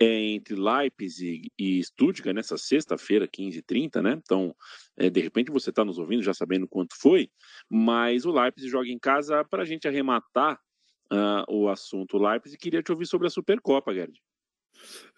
é 0.00 0.30
entre 0.30 0.54
Leipzig 0.54 1.52
e 1.58 1.82
Stuttgart, 1.84 2.34
nessa 2.34 2.56
sexta-feira, 2.56 3.28
15h30, 3.28 4.00
né? 4.00 4.12
Então, 4.12 4.56
é, 4.96 5.10
de 5.10 5.20
repente 5.20 5.52
você 5.52 5.68
está 5.68 5.84
nos 5.84 5.98
ouvindo 5.98 6.22
já 6.22 6.32
sabendo 6.32 6.66
quanto 6.66 6.98
foi, 6.98 7.30
mas 7.68 8.24
o 8.24 8.32
Leipzig 8.32 8.70
joga 8.70 8.88
em 8.88 8.98
casa 8.98 9.44
para 9.44 9.62
a 9.62 9.66
gente 9.66 9.86
arrematar 9.86 10.58
uh, 11.12 11.44
o 11.54 11.68
assunto 11.68 12.16
Leipzig. 12.16 12.56
Queria 12.56 12.82
te 12.82 12.90
ouvir 12.90 13.04
sobre 13.04 13.26
a 13.26 13.30
Supercopa, 13.30 13.92
Gerd. 13.92 14.18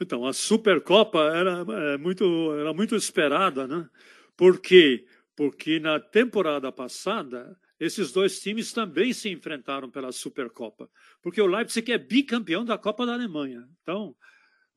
Então, 0.01 0.27
a 0.27 0.33
Supercopa 0.33 1.21
era, 1.33 1.65
é, 1.93 1.97
muito, 1.97 2.53
era 2.55 2.75
muito 2.75 2.97
esperada, 2.97 3.69
né? 3.69 3.89
Por 4.37 4.61
quê? 4.61 5.07
Porque 5.37 5.79
na 5.79 6.01
temporada 6.01 6.73
passada 6.73 7.57
esses 7.85 8.13
dois 8.13 8.41
times 8.41 8.73
também 8.73 9.13
se 9.13 9.29
enfrentaram 9.29 9.91
pela 9.91 10.13
Supercopa, 10.13 10.89
porque 11.21 11.43
o 11.43 11.47
Leipzig 11.47 11.91
é 11.91 11.99
bicampeão 11.99 12.65
da 12.65 12.79
Copa 12.79 13.05
da 13.05 13.13
Alemanha. 13.13 13.69
Então, 13.83 14.15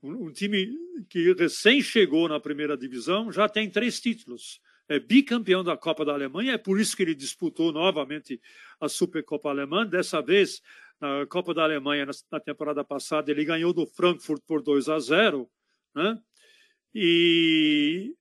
um, 0.01 0.31
time 0.31 0.75
que 1.07 1.31
recém 1.33 1.83
chegou 1.83 2.27
na 2.27 2.39
primeira 2.39 2.75
divisão 2.75 3.31
já 3.31 3.47
tem 3.47 3.69
três 3.69 3.99
títulos. 3.99 4.59
É 4.89 4.99
bicampeão 4.99 5.63
da 5.63 5.77
Copa 5.77 6.03
da 6.03 6.13
Alemanha, 6.13 6.53
é 6.53 6.57
por 6.57 6.79
isso 6.79 6.97
que 6.97 7.03
ele 7.03 7.13
disputou 7.13 7.71
novamente 7.71 8.41
a 8.79 8.89
Supercopa 8.89 9.49
Alemã. 9.49 9.85
Dessa 9.85 10.19
vez, 10.19 10.59
na 10.99 11.27
Copa 11.27 11.53
da 11.53 11.61
Alemanha, 11.63 12.07
na, 12.31 12.39
temporada 12.39 12.83
passada, 12.83 13.29
ele 13.29 13.45
ganhou 13.45 13.71
do 13.71 13.85
Frankfurt 13.85 14.41
por 14.47 14.63
2 14.63 14.89
a 14.89 14.97
0. 14.97 15.47
Né? 15.93 16.17
E 16.91 18.15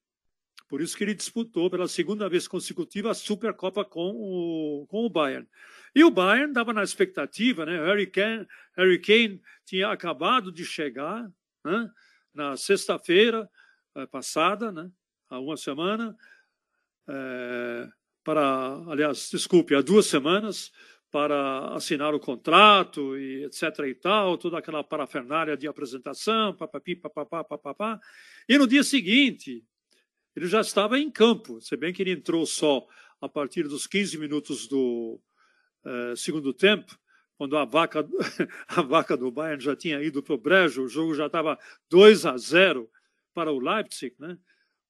por 0.75 0.81
isso 0.81 0.97
que 0.97 1.05
ele 1.05 1.15
disputou 1.15 1.71
pela 1.71 1.87
segunda 1.87 2.29
vez 2.29 2.49
consecutiva 2.49 3.13
a 3.13 3.15
Supercopa 3.15 3.85
com 3.85 4.11
o, 4.11 4.85
com 4.89 5.07
o 5.07 5.09
Bayern. 5.09 5.47
E 5.95 6.03
o 6.03 6.11
Bayern 6.11 6.49
estava 6.49 6.73
na 6.73 6.83
expectativa, 6.83 7.65
né? 7.65 7.77
Harry 7.87 8.09
Kane, 8.09 8.45
Harry 8.77 8.99
Kane 9.01 9.41
tinha 9.65 9.93
acabado 9.93 10.51
de 10.51 10.65
chegar 10.65 11.31
né? 11.65 11.91
na 12.35 12.57
sexta-feira 12.57 13.49
eh, 13.95 14.07
passada, 14.07 14.73
né? 14.73 14.91
há 15.31 15.39
uma 15.39 15.57
semana, 15.57 16.17
é, 17.09 17.89
para, 18.25 18.83
aliás, 18.89 19.29
desculpe, 19.31 19.77
há 19.77 19.81
duas 19.81 20.07
semanas, 20.07 20.73
para 21.09 21.73
assinar 21.77 22.13
o 22.17 22.19
contrato 22.19 23.17
e 23.17 23.45
etc 23.45 23.63
e 23.87 23.95
tal, 23.95 24.37
toda 24.37 24.59
aquela 24.59 24.83
parafernália 24.83 25.57
de 25.57 25.69
apresentação, 25.69 26.53
papapi, 26.53 26.97
papapá, 26.97 27.45
papapá. 27.45 28.01
E 28.49 28.59
no 28.59 28.67
dia 28.67 28.83
seguinte, 28.83 29.65
ele 30.35 30.47
já 30.47 30.61
estava 30.61 30.99
em 30.99 31.11
campo, 31.11 31.61
se 31.61 31.77
bem 31.77 31.93
que 31.93 32.03
ele 32.03 32.13
entrou 32.13 32.45
só 32.45 32.87
a 33.21 33.29
partir 33.29 33.65
dos 33.65 33.87
15 33.87 34.19
minutos 34.19 34.67
do 34.67 35.21
uh, 35.85 36.17
segundo 36.17 36.53
tempo, 36.53 36.99
quando 37.37 37.57
a 37.57 37.65
vaca, 37.65 38.07
a 38.69 38.83
vaca 38.83 39.17
do 39.17 39.31
Bayern 39.31 39.63
já 39.63 39.77
tinha 39.77 40.03
ido 40.03 40.23
para 40.23 40.35
o 40.35 40.39
brejo, 40.39 40.85
o 40.85 40.89
jogo 40.89 41.15
já 41.15 41.27
estava 41.27 41.59
2 41.91 42.27
a 42.27 42.37
0 42.37 42.91
para 43.33 43.53
o 43.53 43.59
Leipzig, 43.59 44.15
né? 44.19 44.39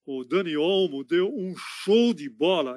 O 0.07 0.23
Dani 0.23 0.55
Olmo 0.55 1.03
deu 1.03 1.35
um 1.35 1.55
show 1.57 2.13
de 2.13 2.29
bola. 2.29 2.77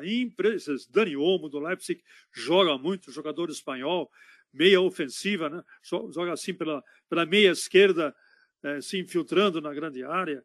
Dani 0.89 1.17
Olmo 1.17 1.49
do 1.49 1.59
Leipzig 1.59 2.01
joga 2.33 2.77
muito, 2.77 3.11
jogador 3.11 3.49
espanhol, 3.49 4.09
meia 4.53 4.79
ofensiva, 4.79 5.49
né? 5.49 5.61
joga 5.83 6.31
assim 6.31 6.53
pela, 6.53 6.81
pela 7.09 7.25
meia 7.25 7.51
esquerda, 7.51 8.15
eh, 8.63 8.79
se 8.79 8.97
infiltrando 8.97 9.59
na 9.59 9.73
grande 9.73 10.03
área, 10.03 10.41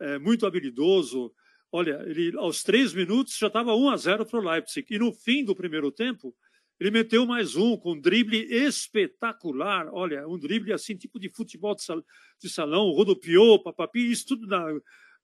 é, 0.00 0.18
muito 0.18 0.46
habilidoso, 0.46 1.32
Olha, 1.72 2.02
ele 2.06 2.36
aos 2.38 2.62
três 2.62 2.94
minutos 2.94 3.36
já 3.36 3.48
estava 3.48 3.74
1 3.74 3.90
a 3.90 3.96
0 3.96 4.26
para 4.26 4.38
o 4.38 4.42
Leipzig. 4.42 4.86
E 4.94 4.98
no 4.98 5.12
fim 5.12 5.44
do 5.44 5.54
primeiro 5.54 5.90
tempo, 5.90 6.34
ele 6.78 6.90
meteu 6.90 7.26
mais 7.26 7.56
um 7.56 7.76
com 7.76 7.92
um 7.92 8.00
drible 8.00 8.38
espetacular. 8.52 9.88
Olha, 9.92 10.28
um 10.28 10.38
drible 10.38 10.72
assim, 10.72 10.96
tipo 10.96 11.18
de 11.18 11.30
futebol 11.30 11.74
de, 11.74 11.82
sal, 11.82 12.02
de 12.40 12.48
salão, 12.48 12.90
rodopiou, 12.90 13.62
papapi, 13.62 14.10
isso 14.10 14.26
tudo 14.26 14.46
na, 14.46 14.70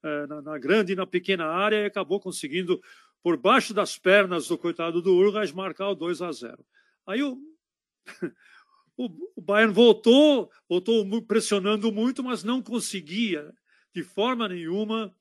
eh, 0.03 0.27
na, 0.27 0.43
na, 0.43 0.59
grande 0.59 0.93
e 0.93 0.97
na 0.97 1.07
pequena 1.07 1.47
área 1.47 1.77
e 1.77 1.85
acabou 1.85 2.19
conseguindo, 2.19 2.81
por 3.23 3.37
baixo 3.37 3.75
das 3.75 3.99
pernas 3.99 4.49
do 4.49 4.59
coitado 4.59 5.03
do 5.03 5.15
Urgas, 5.15 5.53
marcar 5.53 5.91
o 5.91 5.95
2 5.95 6.23
a 6.23 6.33
0. 6.33 6.65
Aí 7.07 7.23
o, 8.97 9.07
o, 9.37 9.41
Bayern 9.41 9.75
voltou, 9.75 10.51
voltou 10.69 11.23
pressionando 11.23 11.93
muito, 11.93 12.25
mas 12.25 12.43
não 12.43 12.63
conseguia 12.63 13.53
de 13.95 14.03
forma 14.03 14.49
nenhuma 14.49 15.15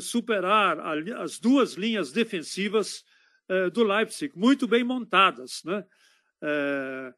superar 0.00 0.78
as 1.16 1.38
duas 1.38 1.74
linhas 1.74 2.12
defensivas 2.12 3.04
eh, 3.48 3.70
do 3.70 3.82
Leipzig, 3.82 4.36
muito 4.36 4.68
bem 4.68 4.84
montadas. 4.84 5.62
Né? 5.64 5.82
Eh, 6.42 7.14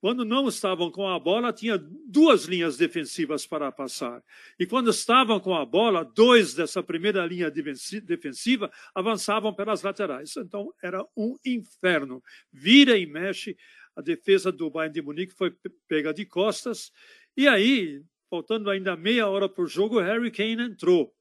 quando 0.00 0.24
não 0.24 0.48
estavam 0.48 0.90
com 0.90 1.08
a 1.08 1.18
bola, 1.20 1.52
tinha 1.52 1.78
duas 2.08 2.44
linhas 2.44 2.76
defensivas 2.76 3.46
para 3.46 3.70
passar. 3.70 4.22
E 4.58 4.66
quando 4.66 4.90
estavam 4.90 5.38
com 5.38 5.54
a 5.54 5.64
bola, 5.64 6.04
dois 6.04 6.52
dessa 6.52 6.82
primeira 6.82 7.24
linha 7.24 7.50
defensiva 7.50 8.70
avançavam 8.94 9.54
pelas 9.54 9.82
laterais. 9.82 10.36
Então, 10.36 10.72
era 10.82 11.04
um 11.16 11.36
inferno. 11.44 12.22
Vira 12.52 12.98
e 12.98 13.06
mexe. 13.06 13.56
A 13.94 14.02
defesa 14.02 14.52
do 14.52 14.68
Bayern 14.68 14.92
de 14.92 15.00
Munique 15.00 15.32
foi 15.32 15.54
pega 15.88 16.12
de 16.12 16.26
costas. 16.26 16.92
E 17.36 17.48
aí, 17.48 18.02
faltando 18.28 18.68
ainda 18.68 18.96
meia 18.96 19.28
hora 19.28 19.48
por 19.48 19.68
jogo, 19.68 20.00
Harry 20.00 20.30
Kane 20.30 20.62
entrou 20.62 21.16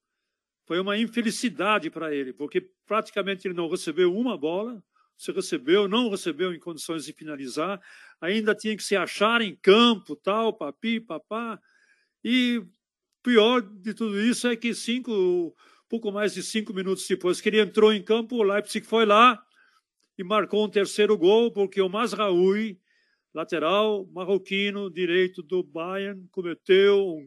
foi 0.65 0.79
uma 0.79 0.97
infelicidade 0.97 1.89
para 1.89 2.13
ele, 2.13 2.33
porque 2.33 2.61
praticamente 2.85 3.47
ele 3.47 3.53
não 3.53 3.69
recebeu 3.69 4.15
uma 4.15 4.37
bola, 4.37 4.83
se 5.17 5.31
recebeu, 5.31 5.87
não 5.87 6.09
recebeu 6.09 6.53
em 6.53 6.59
condições 6.59 7.05
de 7.05 7.13
finalizar, 7.13 7.79
ainda 8.19 8.53
tinha 8.53 8.75
que 8.75 8.83
se 8.83 8.95
achar 8.95 9.41
em 9.41 9.55
campo, 9.55 10.15
tal, 10.15 10.53
papi, 10.53 10.99
papá. 10.99 11.59
E 12.23 12.63
pior 13.23 13.61
de 13.61 13.93
tudo 13.93 14.19
isso 14.19 14.47
é 14.47 14.55
que 14.55 14.73
cinco, 14.73 15.55
pouco 15.87 16.11
mais 16.11 16.33
de 16.33 16.43
cinco 16.43 16.73
minutos 16.73 17.07
depois 17.07 17.39
que 17.39 17.49
ele 17.49 17.61
entrou 17.61 17.93
em 17.93 18.01
campo, 18.01 18.35
o 18.35 18.43
Leipzig 18.43 18.85
foi 18.85 19.05
lá 19.05 19.41
e 20.17 20.23
marcou 20.23 20.65
um 20.65 20.69
terceiro 20.69 21.17
gol, 21.17 21.51
porque 21.51 21.81
o 21.81 21.89
Masraoui, 21.89 22.79
lateral 23.33 24.07
marroquino 24.13 24.89
direito 24.89 25.43
do 25.43 25.61
Bayern, 25.61 26.27
cometeu 26.31 27.19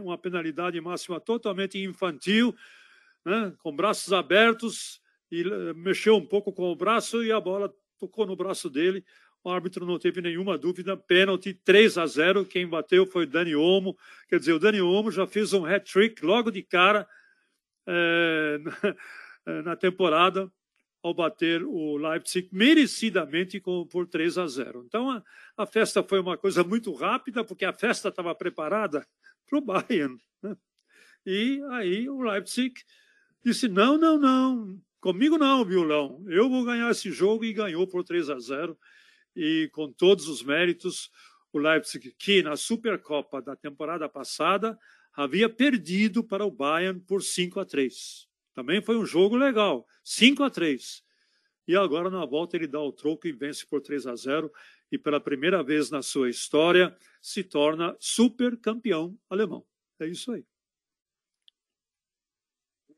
uma 0.00 0.16
penalidade 0.16 0.80
máxima 0.80 1.20
totalmente 1.20 1.78
infantil, 1.78 2.54
né, 3.24 3.52
com 3.62 3.74
braços 3.74 4.12
abertos 4.12 5.00
e 5.30 5.42
eh, 5.42 5.72
mexeu 5.74 6.16
um 6.16 6.26
pouco 6.26 6.52
com 6.52 6.70
o 6.70 6.76
braço 6.76 7.24
e 7.24 7.32
a 7.32 7.40
bola 7.40 7.72
tocou 7.98 8.26
no 8.26 8.36
braço 8.36 8.68
dele. 8.68 9.04
O 9.42 9.50
árbitro 9.50 9.84
não 9.84 9.98
teve 9.98 10.22
nenhuma 10.22 10.56
dúvida, 10.56 10.96
pênalti 10.96 11.52
3 11.52 11.98
a 11.98 12.06
0. 12.06 12.46
Quem 12.46 12.66
bateu 12.66 13.04
foi 13.06 13.26
Dani 13.26 13.54
Olmo. 13.54 13.96
Quer 14.28 14.38
dizer, 14.38 14.52
o 14.52 14.58
Dani 14.58 14.80
Olmo 14.80 15.10
já 15.10 15.26
fez 15.26 15.52
um 15.52 15.66
hat-trick 15.66 16.24
logo 16.24 16.50
de 16.50 16.62
cara 16.62 17.06
é, 17.86 18.58
na, 19.64 19.76
temporada 19.76 20.50
ao 21.02 21.12
bater 21.12 21.62
o 21.62 21.98
Leipzig 21.98 22.48
merecidamente 22.50 23.60
por 23.60 24.06
3 24.06 24.38
a 24.38 24.46
0. 24.46 24.84
Então 24.86 25.10
a, 25.10 25.22
a 25.58 25.66
festa 25.66 26.02
foi 26.02 26.20
uma 26.20 26.38
coisa 26.38 26.64
muito 26.64 26.90
rápida, 26.94 27.44
porque 27.44 27.66
a 27.66 27.72
festa 27.72 28.08
estava 28.08 28.34
preparada 28.34 29.06
para 29.46 29.58
o 29.58 29.60
Bayern. 29.60 30.18
Né? 30.42 30.56
E 31.26 31.62
aí 31.72 32.08
o 32.08 32.22
Leipzig 32.22 32.74
Disse: 33.44 33.68
não, 33.68 33.98
não, 33.98 34.18
não, 34.18 34.80
comigo 35.00 35.36
não, 35.36 35.64
violão. 35.64 36.24
Eu 36.28 36.48
vou 36.48 36.64
ganhar 36.64 36.90
esse 36.90 37.12
jogo 37.12 37.44
e 37.44 37.52
ganhou 37.52 37.86
por 37.86 38.02
3 38.02 38.30
a 38.30 38.38
0. 38.38 38.78
E 39.36 39.68
com 39.72 39.92
todos 39.92 40.28
os 40.28 40.42
méritos, 40.42 41.10
o 41.52 41.58
Leipzig, 41.58 42.14
que 42.18 42.42
na 42.42 42.56
Supercopa 42.56 43.42
da 43.42 43.54
temporada 43.54 44.08
passada 44.08 44.78
havia 45.12 45.48
perdido 45.48 46.24
para 46.24 46.44
o 46.44 46.50
Bayern 46.50 47.00
por 47.00 47.22
5 47.22 47.60
a 47.60 47.64
3. 47.64 48.26
Também 48.54 48.80
foi 48.80 48.96
um 48.96 49.04
jogo 49.04 49.36
legal, 49.36 49.86
5 50.02 50.42
a 50.42 50.50
3. 50.50 51.02
E 51.66 51.76
agora 51.76 52.08
na 52.08 52.24
volta 52.24 52.56
ele 52.56 52.66
dá 52.66 52.80
o 52.80 52.92
troco 52.92 53.26
e 53.26 53.32
vence 53.32 53.66
por 53.66 53.80
3 53.80 54.06
a 54.06 54.14
0 54.14 54.50
e 54.90 54.98
pela 54.98 55.20
primeira 55.20 55.62
vez 55.62 55.90
na 55.90 56.02
sua 56.02 56.30
história 56.30 56.96
se 57.20 57.42
torna 57.42 57.96
super 57.98 58.56
campeão 58.56 59.18
alemão. 59.28 59.64
É 59.98 60.06
isso 60.06 60.32
aí. 60.32 60.44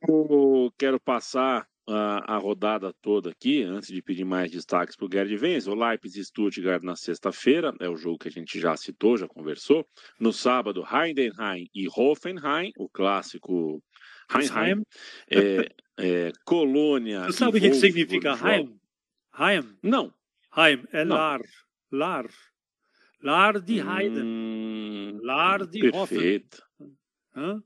Eu 0.03 0.73
quero 0.79 1.00
passar 1.00 1.67
a, 1.88 2.35
a, 2.35 2.38
rodada 2.38 2.93
toda 3.00 3.31
aqui, 3.31 3.62
antes 3.62 3.88
de 3.88 4.03
pedir 4.03 4.25
mais 4.25 4.50
destaques 4.50 4.97
para 4.97 5.07
o 5.07 5.11
Gerd. 5.11 5.69
O 5.69 5.75
Leipzig 5.75 6.25
Stuttgart 6.25 6.83
na 6.83 6.97
sexta-feira, 6.97 7.73
é 7.81 7.88
o 7.88 7.97
jogo 7.97 8.19
que 8.19 8.29
a 8.29 8.31
gente 8.31 8.59
já 8.59 8.76
citou, 8.76 9.17
já 9.17 9.29
conversou. 9.29 9.87
No 10.19 10.33
sábado, 10.33 10.85
Heidenheim 10.85 11.69
e 11.75 11.88
Hoffenheim, 11.88 12.73
o 12.76 12.88
clássico 12.88 13.83
Heinheim. 14.35 14.83
É, 15.31 15.69
é, 15.99 16.33
Colônia. 16.45 17.25
Você 17.25 17.38
sabe 17.38 17.59
o 17.59 17.61
que, 17.61 17.71
que 17.71 17.76
significa 17.76 18.33
Heim? 18.35 18.79
Heim? 19.38 19.76
Não. 19.83 20.12
Heim 20.57 20.85
é 20.93 21.05
Não. 21.05 21.17
lar. 21.17 21.41
Lar. 21.91 22.26
Lar 23.23 23.61
de 23.61 23.81
Haydn. 23.81 24.23
Hum, 24.23 25.19
lar 25.23 25.67
de 25.67 25.91
Perfeito. 25.91 26.62
Hã? 27.35 27.62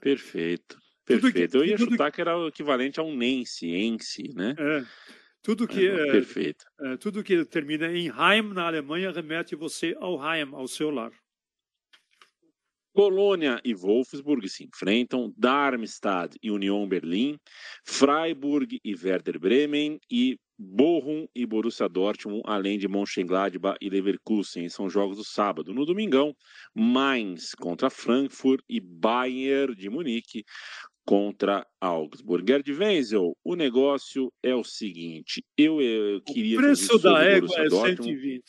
Perfeito. 0.00 0.78
Perfeito. 1.06 1.52
Que, 1.52 1.56
Eu 1.56 1.64
ia 1.64 1.78
chutar 1.78 2.10
que... 2.10 2.16
que 2.16 2.20
era 2.20 2.36
o 2.36 2.48
equivalente 2.48 2.98
a 2.98 3.02
um 3.02 3.16
Nense, 3.16 3.68
Ense, 3.68 4.34
né? 4.34 4.54
É. 4.58 4.84
Tudo 5.42 5.68
que, 5.68 5.86
é, 5.86 6.10
perfeito. 6.10 6.64
É, 6.80 6.96
tudo 6.96 7.22
que 7.22 7.44
termina 7.44 7.86
em 7.86 8.08
Heim 8.08 8.52
na 8.52 8.66
Alemanha 8.66 9.12
remete 9.12 9.54
você 9.54 9.94
ao 10.00 10.20
Heim, 10.20 10.50
ao 10.52 10.66
seu 10.66 10.90
lar. 10.90 11.12
Colônia 12.92 13.60
e 13.62 13.74
Wolfsburg 13.74 14.48
se 14.48 14.64
enfrentam, 14.64 15.32
Darmstadt 15.36 16.36
e 16.42 16.50
Union 16.50 16.88
Berlim, 16.88 17.38
Freiburg 17.84 18.80
e 18.82 18.94
Werder 18.94 19.38
Bremen 19.38 20.00
e 20.10 20.36
Bochum 20.58 21.28
e 21.34 21.44
Borussia 21.44 21.88
Dortmund, 21.88 22.42
além 22.46 22.78
de 22.78 22.88
Mönchengladbach 22.88 23.76
e 23.82 23.90
Leverkusen, 23.90 24.70
são 24.70 24.88
jogos 24.88 25.18
do 25.18 25.24
sábado. 25.24 25.74
No 25.74 25.84
domingão, 25.84 26.34
Mainz 26.74 27.54
contra 27.54 27.90
Frankfurt 27.90 28.64
e 28.66 28.80
Bayern 28.80 29.76
de 29.76 29.90
Munique 29.90 30.42
contra 31.06 31.64
Augsburg. 31.80 32.44
Gerd 32.46 32.70
Wenzel, 32.72 33.36
o 33.44 33.54
negócio 33.54 34.32
é 34.42 34.54
o 34.54 34.64
seguinte, 34.64 35.42
eu, 35.56 35.80
eu 35.80 36.20
queria... 36.22 36.58
O 36.58 36.62
preço 36.62 36.98
da 36.98 37.22
égua 37.22 37.56
é 37.56 37.68
Dortmund. 37.68 37.96
120. 37.96 38.44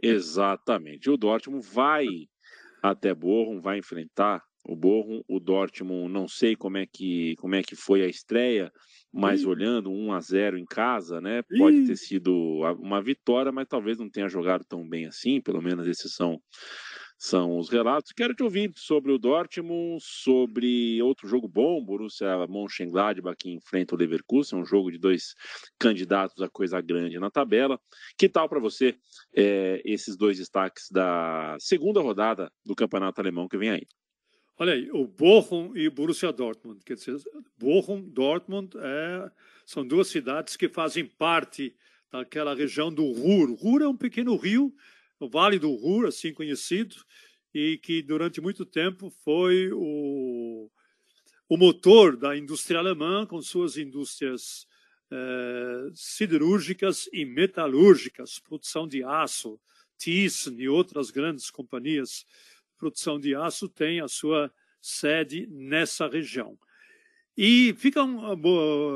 Exatamente. 0.00 1.10
O 1.10 1.16
Dortmund 1.16 1.66
vai 1.66 2.06
até 2.82 3.12
Bochum, 3.12 3.60
vai 3.60 3.78
enfrentar 3.78 4.42
o 4.66 4.74
Bochum, 4.74 5.22
o 5.28 5.38
Dortmund, 5.38 6.12
não 6.12 6.26
sei 6.26 6.56
como 6.56 6.78
é 6.78 6.86
que, 6.86 7.34
como 7.36 7.54
é 7.54 7.62
que 7.62 7.76
foi 7.76 8.02
a 8.02 8.06
estreia, 8.06 8.72
mas 9.12 9.42
Ih. 9.42 9.46
olhando 9.46 9.90
1 9.90 10.12
a 10.12 10.20
0 10.20 10.58
em 10.58 10.64
casa, 10.64 11.20
né, 11.20 11.42
pode 11.58 11.78
Ih. 11.78 11.86
ter 11.86 11.96
sido 11.96 12.60
uma 12.78 13.02
vitória, 13.02 13.52
mas 13.52 13.68
talvez 13.68 13.98
não 13.98 14.08
tenha 14.08 14.28
jogado 14.28 14.64
tão 14.64 14.88
bem 14.88 15.06
assim, 15.06 15.40
pelo 15.40 15.60
menos 15.60 15.86
esses 15.86 16.14
são 16.14 16.40
são 17.16 17.58
os 17.58 17.68
relatos. 17.68 18.12
Quero 18.12 18.34
te 18.34 18.42
ouvir 18.42 18.72
sobre 18.76 19.12
o 19.12 19.18
Dortmund, 19.18 20.02
sobre 20.02 21.00
outro 21.02 21.28
jogo 21.28 21.48
bom, 21.48 21.82
Borussia 21.82 22.46
Mönchengladbach 22.48 23.36
que 23.36 23.50
enfrenta 23.50 23.94
o 23.94 23.98
Leverkusen, 23.98 24.58
um 24.58 24.64
jogo 24.64 24.90
de 24.90 24.98
dois 24.98 25.34
candidatos 25.78 26.42
a 26.42 26.48
coisa 26.48 26.80
grande 26.80 27.18
na 27.18 27.30
tabela. 27.30 27.80
Que 28.18 28.28
tal 28.28 28.48
para 28.48 28.60
você 28.60 28.96
é, 29.34 29.80
esses 29.84 30.16
dois 30.16 30.38
destaques 30.38 30.88
da 30.90 31.56
segunda 31.58 32.00
rodada 32.00 32.50
do 32.64 32.74
Campeonato 32.74 33.20
Alemão 33.20 33.48
que 33.48 33.58
vem 33.58 33.70
aí? 33.70 33.86
Olha 34.56 34.74
aí, 34.74 34.88
o 34.92 35.06
Bochum 35.06 35.76
e 35.76 35.88
o 35.88 35.92
Borussia 35.92 36.32
Dortmund. 36.32 36.80
Quer 36.84 36.94
dizer, 36.94 37.16
Bochum, 37.58 38.08
Dortmund 38.08 38.76
é, 38.76 39.30
são 39.66 39.86
duas 39.86 40.08
cidades 40.08 40.56
que 40.56 40.68
fazem 40.68 41.04
parte 41.04 41.74
daquela 42.10 42.54
região 42.54 42.92
do 42.92 43.10
Ruhr. 43.10 43.52
Ruhr 43.54 43.82
é 43.82 43.88
um 43.88 43.96
pequeno 43.96 44.36
rio 44.36 44.72
o 45.18 45.28
Vale 45.28 45.58
do 45.58 45.72
Ruhr, 45.72 46.06
assim 46.06 46.32
conhecido, 46.32 46.96
e 47.52 47.78
que 47.78 48.02
durante 48.02 48.40
muito 48.40 48.64
tempo 48.64 49.10
foi 49.24 49.70
o, 49.72 50.70
o 51.48 51.56
motor 51.56 52.16
da 52.16 52.36
indústria 52.36 52.80
alemã, 52.80 53.26
com 53.26 53.40
suas 53.40 53.76
indústrias 53.76 54.66
eh, 55.10 55.90
siderúrgicas 55.94 57.08
e 57.12 57.24
metalúrgicas, 57.24 58.40
produção 58.40 58.88
de 58.88 59.04
aço, 59.04 59.60
Thyssen 59.96 60.60
e 60.60 60.68
outras 60.68 61.10
grandes 61.10 61.50
companhias 61.50 62.26
de 62.70 62.76
produção 62.76 63.20
de 63.20 63.34
aço 63.34 63.68
têm 63.68 64.00
a 64.00 64.08
sua 64.08 64.52
sede 64.80 65.46
nessa 65.50 66.08
região. 66.08 66.58
E 67.36 67.74
ficam, 67.78 68.36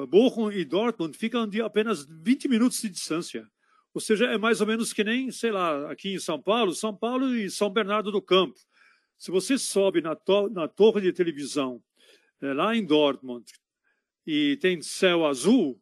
Bochum 0.06 0.50
e 0.50 0.64
Dortmund 0.64 1.16
ficam 1.16 1.46
de 1.46 1.60
apenas 1.60 2.04
20 2.04 2.48
minutos 2.48 2.80
de 2.80 2.88
distância. 2.88 3.48
Ou 3.94 4.00
seja, 4.00 4.26
é 4.26 4.38
mais 4.38 4.60
ou 4.60 4.66
menos 4.66 4.92
que 4.92 5.02
nem, 5.02 5.30
sei 5.30 5.50
lá, 5.50 5.90
aqui 5.90 6.14
em 6.14 6.18
São 6.18 6.40
Paulo, 6.40 6.74
São 6.74 6.94
Paulo 6.94 7.34
e 7.34 7.50
São 7.50 7.70
Bernardo 7.70 8.12
do 8.12 8.22
Campo. 8.22 8.58
Se 9.16 9.30
você 9.30 9.58
sobe 9.58 10.00
na, 10.00 10.14
to 10.14 10.48
na 10.50 10.68
torre 10.68 11.00
de 11.00 11.12
televisão, 11.12 11.82
é, 12.40 12.52
lá 12.52 12.76
em 12.76 12.84
Dortmund, 12.84 13.44
e 14.26 14.56
tem 14.60 14.80
céu 14.82 15.26
azul, 15.26 15.80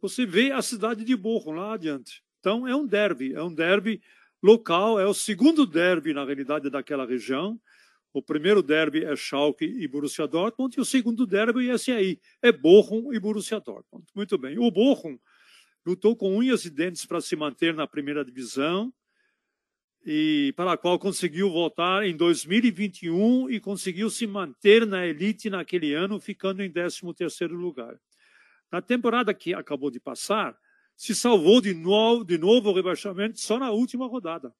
você 0.00 0.24
vê 0.24 0.52
a 0.52 0.62
cidade 0.62 1.04
de 1.04 1.16
Bochum 1.16 1.52
lá 1.52 1.74
adiante. 1.74 2.22
Então 2.40 2.66
é 2.66 2.74
um 2.74 2.86
derby, 2.86 3.34
é 3.34 3.42
um 3.42 3.52
derby 3.52 4.00
local, 4.42 4.98
é 4.98 5.06
o 5.06 5.12
segundo 5.12 5.66
derby, 5.66 6.14
na 6.14 6.24
realidade, 6.24 6.70
daquela 6.70 7.04
região. 7.04 7.60
O 8.12 8.22
primeiro 8.22 8.62
derby 8.62 9.04
é 9.04 9.14
Schalke 9.14 9.64
e 9.64 9.86
Borussia 9.86 10.26
Dortmund, 10.26 10.74
e 10.76 10.80
o 10.80 10.84
segundo 10.84 11.26
derby 11.26 11.68
é 11.68 11.74
esse 11.74 11.92
aí, 11.92 12.18
é 12.40 12.50
Bochum 12.50 13.12
e 13.12 13.18
Borussia 13.20 13.60
Dortmund. 13.60 14.06
Muito 14.14 14.38
bem. 14.38 14.58
O 14.58 14.70
Bochum 14.70 15.18
lutou 15.88 16.14
com 16.14 16.36
unhas 16.36 16.66
e 16.66 16.70
dentes 16.70 17.06
para 17.06 17.18
se 17.18 17.34
manter 17.34 17.72
na 17.72 17.86
primeira 17.86 18.22
divisão 18.22 18.92
e 20.04 20.52
para 20.54 20.72
a 20.72 20.76
qual 20.76 20.98
conseguiu 20.98 21.50
voltar 21.50 22.04
em 22.04 22.14
2021 22.14 23.48
e 23.48 23.58
conseguiu 23.58 24.10
se 24.10 24.26
manter 24.26 24.86
na 24.86 25.06
elite 25.06 25.48
naquele 25.48 25.94
ano, 25.94 26.20
ficando 26.20 26.62
em 26.62 26.70
13º 26.70 27.48
lugar. 27.52 27.98
Na 28.70 28.82
temporada 28.82 29.32
que 29.32 29.54
acabou 29.54 29.90
de 29.90 29.98
passar, 29.98 30.54
se 30.94 31.14
salvou 31.14 31.58
de 31.58 31.72
novo, 31.72 32.22
de 32.22 32.36
novo 32.36 32.68
o 32.68 32.74
rebaixamento 32.74 33.40
só 33.40 33.58
na 33.58 33.70
última 33.70 34.06
rodada. 34.06 34.54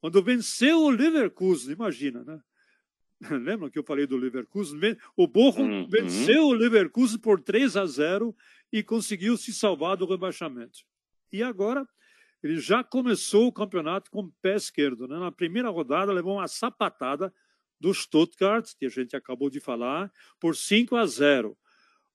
Quando 0.00 0.22
venceu 0.22 0.80
o 0.80 0.88
Leverkusen, 0.90 1.72
imagina, 1.72 2.24
né? 2.24 2.40
Lembra 3.44 3.68
que 3.68 3.78
eu 3.78 3.84
falei 3.84 4.06
do 4.06 4.16
Leverkusen? 4.16 4.96
O 5.16 5.26
Bochum 5.26 5.68
uhum. 5.68 5.88
venceu 5.88 6.44
o 6.44 6.52
Leverkusen 6.52 7.18
por 7.18 7.40
3 7.40 7.76
a 7.76 7.84
0 7.84 8.34
e 8.72 8.82
conseguiu 8.82 9.36
se 9.36 9.52
salvar 9.52 9.96
do 9.96 10.06
rebaixamento. 10.06 10.80
E 11.32 11.42
agora 11.42 11.86
ele 12.42 12.60
já 12.60 12.84
começou 12.84 13.48
o 13.48 13.52
campeonato 13.52 14.10
com 14.10 14.20
o 14.20 14.32
pé 14.40 14.56
esquerdo. 14.56 15.08
Né? 15.08 15.18
Na 15.18 15.32
primeira 15.32 15.68
rodada 15.70 16.12
levou 16.12 16.36
uma 16.36 16.48
sapatada 16.48 17.32
do 17.80 17.92
Stuttgart, 17.92 18.72
que 18.78 18.86
a 18.86 18.88
gente 18.88 19.16
acabou 19.16 19.50
de 19.50 19.60
falar, 19.60 20.12
por 20.38 20.56
5 20.56 20.96
a 20.96 21.06
0. 21.06 21.56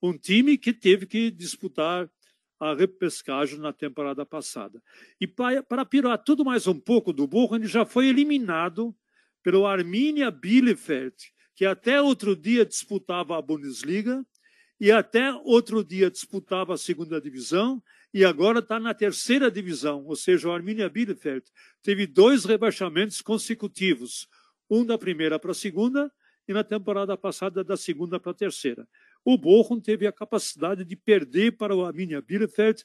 Um 0.01 0.17
time 0.17 0.57
que 0.57 0.73
teve 0.73 1.05
que 1.05 1.31
disputar 1.31 2.09
a 2.59 2.73
repescagem 2.73 3.59
na 3.59 3.73
temporada 3.73 4.25
passada. 4.25 4.81
E 5.19 5.27
para 5.27 5.85
piorar 5.85 6.17
tudo 6.17 6.45
mais 6.45 6.67
um 6.67 6.79
pouco 6.79 7.11
do 7.11 7.27
burro, 7.27 7.55
ele 7.55 7.67
já 7.67 7.85
foi 7.85 8.07
eliminado 8.07 8.95
pelo 9.41 9.65
Arminia 9.65 10.31
Bielefeld, 10.31 11.15
que 11.55 11.65
até 11.65 12.01
outro 12.01 12.35
dia 12.35 12.65
disputava 12.65 13.37
a 13.37 13.41
Bundesliga 13.41 14.25
e 14.83 14.91
até 14.91 15.33
outro 15.45 15.81
dia 15.81 16.11
disputava 16.11 16.73
a 16.73 16.77
segunda 16.77 17.21
divisão 17.21 17.81
e 18.13 18.25
agora 18.25 18.59
está 18.59 18.77
na 18.81 18.93
terceira 18.93 19.49
divisão, 19.49 20.03
ou 20.05 20.13
seja, 20.13 20.49
o 20.49 20.51
Arminia 20.51 20.89
Bielefeld 20.89 21.45
teve 21.81 22.05
dois 22.05 22.43
rebaixamentos 22.43 23.21
consecutivos, 23.21 24.27
um 24.69 24.85
da 24.85 24.97
primeira 24.97 25.39
para 25.39 25.51
a 25.51 25.55
segunda 25.55 26.11
e 26.45 26.51
na 26.51 26.65
temporada 26.65 27.15
passada 27.15 27.63
da 27.63 27.77
segunda 27.77 28.19
para 28.19 28.33
a 28.33 28.35
terceira. 28.35 28.85
O 29.23 29.37
Bochum 29.37 29.79
teve 29.79 30.05
a 30.05 30.11
capacidade 30.11 30.83
de 30.83 30.97
perder 30.97 31.55
para 31.55 31.73
o 31.73 31.85
Arminia 31.85 32.21
Bielefeld 32.21 32.83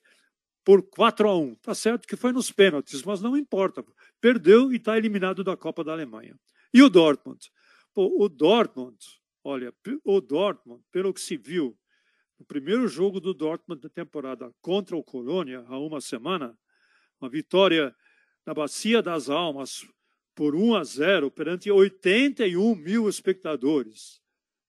por 0.65 0.89
4 0.89 1.29
a 1.29 1.37
1. 1.37 1.57
Tá 1.57 1.75
certo 1.75 2.07
que 2.07 2.15
foi 2.15 2.31
nos 2.31 2.53
pênaltis, 2.53 3.03
mas 3.03 3.21
não 3.21 3.37
importa. 3.37 3.85
Perdeu 4.21 4.73
e 4.73 4.77
está 4.77 4.97
eliminado 4.97 5.43
da 5.43 5.57
Copa 5.57 5.83
da 5.83 5.95
Alemanha. 5.95 6.39
E 6.73 6.81
o 6.81 6.89
Dortmund? 6.89 7.51
Pô, 7.93 8.25
o 8.25 8.29
Dortmund, 8.29 8.97
olha, 9.43 9.75
o 10.05 10.21
Dortmund, 10.21 10.81
pelo 10.93 11.13
que 11.13 11.21
se 11.21 11.37
viu, 11.37 11.77
no 12.39 12.47
primeiro 12.47 12.87
jogo 12.87 13.21
do 13.21 13.35
Dortmund 13.35 13.83
da 13.83 13.89
temporada 13.89 14.53
contra 14.61 14.97
o 14.97 15.03
Colônia, 15.03 15.65
há 15.67 15.79
uma 15.79 16.01
semana, 16.01 16.57
uma 17.21 17.29
vitória 17.29 17.95
na 18.47 18.55
Bacia 18.55 19.03
das 19.03 19.29
Almas 19.29 19.87
por 20.35 20.55
1 20.55 20.77
a 20.77 20.85
0 20.85 21.31
perante 21.31 21.71
81 21.71 22.75
mil 22.77 23.09
espectadores. 23.09 24.21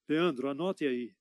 Leandro, 0.08 0.48
anote 0.48 0.84
aí. 0.84 1.12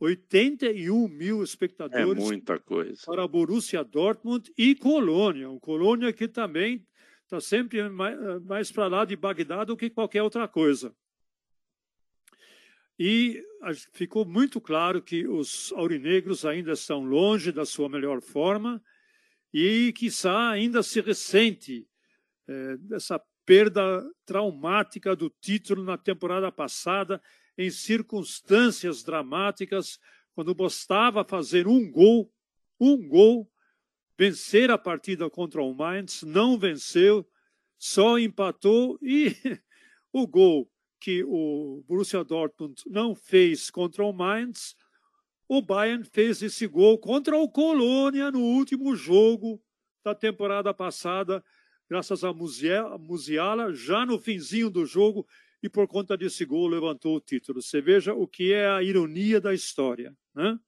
81 0.00 1.08
mil 1.08 1.42
espectadores. 1.42 2.22
É 2.22 2.26
muita 2.26 2.58
coisa. 2.58 3.00
Para 3.06 3.28
Borussia 3.28 3.84
Dortmund 3.84 4.52
e 4.58 4.74
Colônia. 4.74 5.48
Um 5.48 5.60
Colônia 5.60 6.12
que 6.12 6.26
também 6.26 6.84
está 7.22 7.40
sempre 7.40 7.88
mais, 7.88 8.18
mais 8.42 8.72
para 8.72 8.88
lá 8.88 9.04
de 9.04 9.14
Bagdá 9.16 9.64
do 9.64 9.76
que 9.76 9.88
qualquer 9.88 10.22
outra 10.22 10.48
coisa. 10.48 10.94
E 12.98 13.42
ficou 13.92 14.24
muito 14.24 14.60
claro 14.60 15.02
que 15.02 15.26
os 15.26 15.72
aurinegros 15.72 16.44
ainda 16.44 16.72
estão 16.72 17.04
longe 17.04 17.50
da 17.50 17.66
sua 17.66 17.88
melhor 17.88 18.20
forma 18.20 18.82
e, 19.52 19.92
quiçá, 19.92 20.50
ainda 20.50 20.82
se 20.82 21.00
ressente 21.00 21.88
é, 22.46 22.76
dessa 22.76 23.20
perda 23.44 24.04
traumática 24.24 25.14
do 25.16 25.28
título 25.40 25.82
na 25.82 25.98
temporada 25.98 26.50
passada. 26.50 27.20
em 27.56 27.70
circunstâncias 27.70 29.04
dramáticas, 29.04 30.00
quando 30.34 30.52
bastava 30.52 31.24
fazer 31.24 31.68
um 31.68 31.88
gol, 31.88 32.32
um 32.80 33.06
gol, 33.06 33.48
vencer 34.18 34.72
a 34.72 34.78
partida 34.78 35.30
contra 35.30 35.62
o 35.62 35.72
Mainz, 35.72 36.22
não 36.22 36.58
venceu, 36.58 37.24
só 37.78 38.18
empatou 38.18 38.98
e 39.00 39.36
o 40.12 40.26
gol 40.26 40.68
que 41.04 41.22
o 41.22 41.84
Borussia 41.86 42.24
Dortmund 42.24 42.82
não 42.86 43.14
fez 43.14 43.70
contra 43.70 44.02
o 44.02 44.10
Mainz, 44.10 44.74
o 45.46 45.60
Bayern 45.60 46.02
fez 46.02 46.40
esse 46.40 46.66
gol 46.66 46.98
contra 46.98 47.36
o 47.36 47.46
Colônia 47.46 48.30
no 48.30 48.40
último 48.40 48.96
jogo 48.96 49.62
da 50.02 50.14
temporada 50.14 50.72
passada, 50.72 51.44
graças 51.90 52.24
a 52.24 52.32
Musiala, 52.32 53.74
já 53.74 54.06
no 54.06 54.18
finzinho 54.18 54.70
do 54.70 54.86
jogo, 54.86 55.26
e 55.62 55.68
por 55.68 55.86
conta 55.86 56.16
desse 56.16 56.46
gol 56.46 56.68
levantou 56.68 57.16
o 57.16 57.20
título. 57.20 57.60
Você 57.60 57.82
veja 57.82 58.14
o 58.14 58.26
que 58.26 58.54
é 58.54 58.66
a 58.66 58.82
ironia 58.82 59.42
da 59.42 59.52
história. 59.52 60.16
Né? 60.34 60.58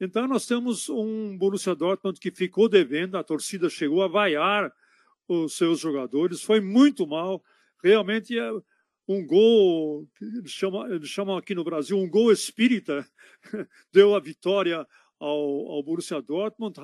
Então 0.00 0.28
nós 0.28 0.46
temos 0.46 0.88
um 0.88 1.36
Borussia 1.36 1.74
Dortmund 1.74 2.20
que 2.20 2.30
ficou 2.30 2.68
devendo, 2.68 3.18
a 3.18 3.24
torcida 3.24 3.68
chegou 3.68 4.04
a 4.04 4.08
vaiar 4.08 4.72
os 5.26 5.56
seus 5.56 5.80
jogadores, 5.80 6.40
foi 6.40 6.60
muito 6.60 7.04
mal. 7.04 7.42
Realmente 7.82 8.38
é 8.38 8.48
um 9.12 9.26
gol, 9.26 10.08
eles 10.20 10.52
chamam, 10.52 10.94
eles 10.94 11.08
chamam 11.08 11.36
aqui 11.36 11.52
no 11.52 11.64
Brasil 11.64 11.98
um 11.98 12.08
gol 12.08 12.30
espírita, 12.30 13.04
deu 13.92 14.14
a 14.14 14.20
vitória 14.20 14.86
ao, 15.18 15.72
ao 15.72 15.82
Borussia 15.82 16.22
Dortmund. 16.22 16.76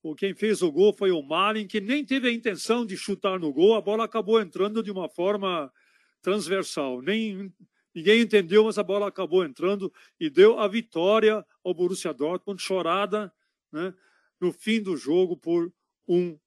O 0.00 0.14
quem 0.14 0.32
fez 0.32 0.62
o 0.62 0.70
gol 0.70 0.92
foi 0.92 1.10
o 1.10 1.20
Malin, 1.22 1.66
que 1.66 1.80
nem 1.80 2.04
teve 2.04 2.28
a 2.28 2.32
intenção 2.32 2.86
de 2.86 2.96
chutar 2.96 3.36
no 3.40 3.52
gol, 3.52 3.74
a 3.74 3.80
bola 3.80 4.04
acabou 4.04 4.40
entrando 4.40 4.80
de 4.80 4.92
uma 4.92 5.08
forma 5.08 5.72
transversal. 6.20 7.02
Nem, 7.02 7.52
ninguém 7.92 8.20
entendeu, 8.20 8.64
mas 8.64 8.78
a 8.78 8.84
bola 8.84 9.08
acabou 9.08 9.44
entrando 9.44 9.92
e 10.20 10.30
deu 10.30 10.60
a 10.60 10.68
vitória 10.68 11.44
ao 11.64 11.74
Borussia 11.74 12.14
Dortmund, 12.14 12.62
chorada 12.62 13.32
né, 13.72 13.92
no 14.40 14.52
fim 14.52 14.80
do 14.80 14.96
jogo 14.96 15.36
por 15.36 15.72
1 16.06 16.38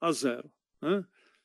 a 0.00 0.10
0. 0.10 0.50
Né? 0.82 1.04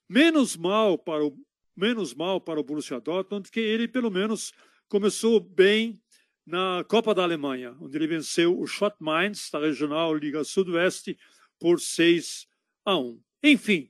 Menos 0.10 0.58
mal 0.58 0.98
para 0.98 1.24
o 1.24 1.38
menos 1.76 2.14
mal 2.14 2.40
para 2.40 2.60
o 2.60 2.64
Borussia 2.64 3.00
Dortmund, 3.00 3.50
que 3.52 3.60
ele 3.60 3.88
pelo 3.88 4.10
menos 4.10 4.54
começou 4.88 5.40
bem 5.40 6.00
na 6.46 6.86
Copa 6.88 7.14
da 7.14 7.24
Alemanha, 7.24 7.76
onde 7.82 7.98
ele 7.98 8.08
venceu 8.08 8.60
o 8.60 8.68
Schott 8.68 8.96
Mainz 9.00 9.50
da 9.52 9.60
Regional 9.60 10.14
Liga 10.14 10.44
Sudoeste 10.44 11.18
por 11.60 11.80
6 11.80 12.48
a 12.86 12.98
1. 12.98 13.20
Enfim, 13.44 13.90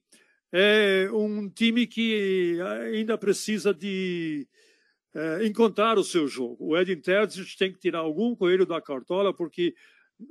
é 0.52 1.10
um 1.12 1.50
time 1.50 1.86
que 1.86 2.60
ainda 2.94 3.18
precisa 3.18 3.74
de 3.74 4.48
é, 5.14 5.46
encontrar 5.46 5.98
o 5.98 6.04
seu 6.04 6.28
jogo. 6.28 6.58
O 6.60 6.78
Edin 6.78 7.00
Terzic 7.02 7.58
tem 7.58 7.72
que 7.74 7.80
tirar 7.80 8.00
algum 8.00 8.36
coelho 8.36 8.66
da 8.66 8.82
cartola, 8.82 9.34
porque 9.34 9.76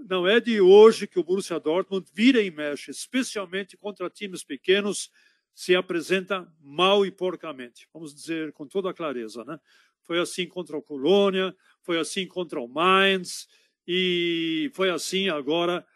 não 0.09 0.27
é 0.27 0.41
de 0.41 0.61
hoje 0.61 1.07
que 1.07 1.19
o 1.19 1.25
Borussia 1.25 1.61
Dortmund 1.61 2.07
vira 2.13 2.41
e 2.41 2.51
mexe, 2.51 2.91
especialmente 2.91 3.77
contra 3.77 4.09
times 4.09 4.43
pequenos, 4.43 5.11
se 5.55 5.75
apresenta 5.75 6.51
mal 6.61 7.07
e 7.07 7.11
porcamente. 7.11 7.89
Vamos 7.93 8.15
dizer 8.15 8.53
com 8.53 8.67
toda 8.67 8.91
a 8.91 8.95
clareza, 8.95 9.45
né? 9.45 9.59
Foi 10.03 10.19
assim 10.19 10.47
contra 10.47 10.77
o 10.77 10.83
Colônia, 10.83 11.55
foi 11.83 11.99
assim 11.99 12.27
contra 12.27 12.61
o 12.61 12.69
Mainz 12.69 13.49
e 13.87 14.71
foi 14.75 14.91
assim 14.91 15.29
agora, 15.29 15.87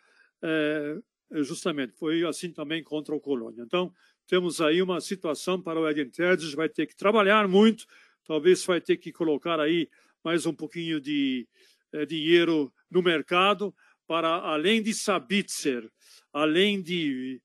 é, 0.42 0.98
justamente, 1.42 1.92
foi 1.94 2.24
assim 2.24 2.52
também 2.52 2.82
contra 2.82 3.14
o 3.14 3.20
Colônia. 3.20 3.62
Então, 3.62 3.92
temos 4.26 4.60
aí 4.60 4.80
uma 4.80 5.00
situação 5.00 5.60
para 5.60 5.80
o 5.80 5.88
Edin 5.88 6.08
Terzic, 6.10 6.54
vai 6.54 6.68
ter 6.68 6.86
que 6.86 6.94
trabalhar 6.96 7.48
muito, 7.48 7.86
talvez 8.24 8.64
vai 8.64 8.80
ter 8.80 8.96
que 8.96 9.12
colocar 9.12 9.58
aí 9.58 9.88
mais 10.22 10.46
um 10.46 10.54
pouquinho 10.54 11.00
de 11.00 11.46
é, 11.92 12.04
dinheiro 12.06 12.72
no 12.90 13.02
mercado 13.02 13.74
para, 14.06 14.28
além 14.28 14.82
de 14.82 14.94
Sabitzer, 14.94 15.90
além 16.32 16.82
de 16.82 17.40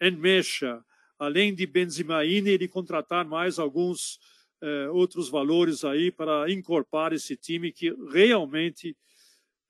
Enmecha, 0.00 0.84
além 1.18 1.54
de 1.54 1.66
Benzimaine, 1.66 2.50
ele 2.50 2.68
contratar 2.68 3.24
mais 3.24 3.58
alguns 3.58 4.18
é, 4.64 4.88
outros 4.88 5.28
valores 5.28 5.84
aí 5.84 6.10
para 6.10 6.50
incorporar 6.50 7.12
esse 7.12 7.36
time 7.36 7.70
que 7.70 7.94
realmente 8.10 8.96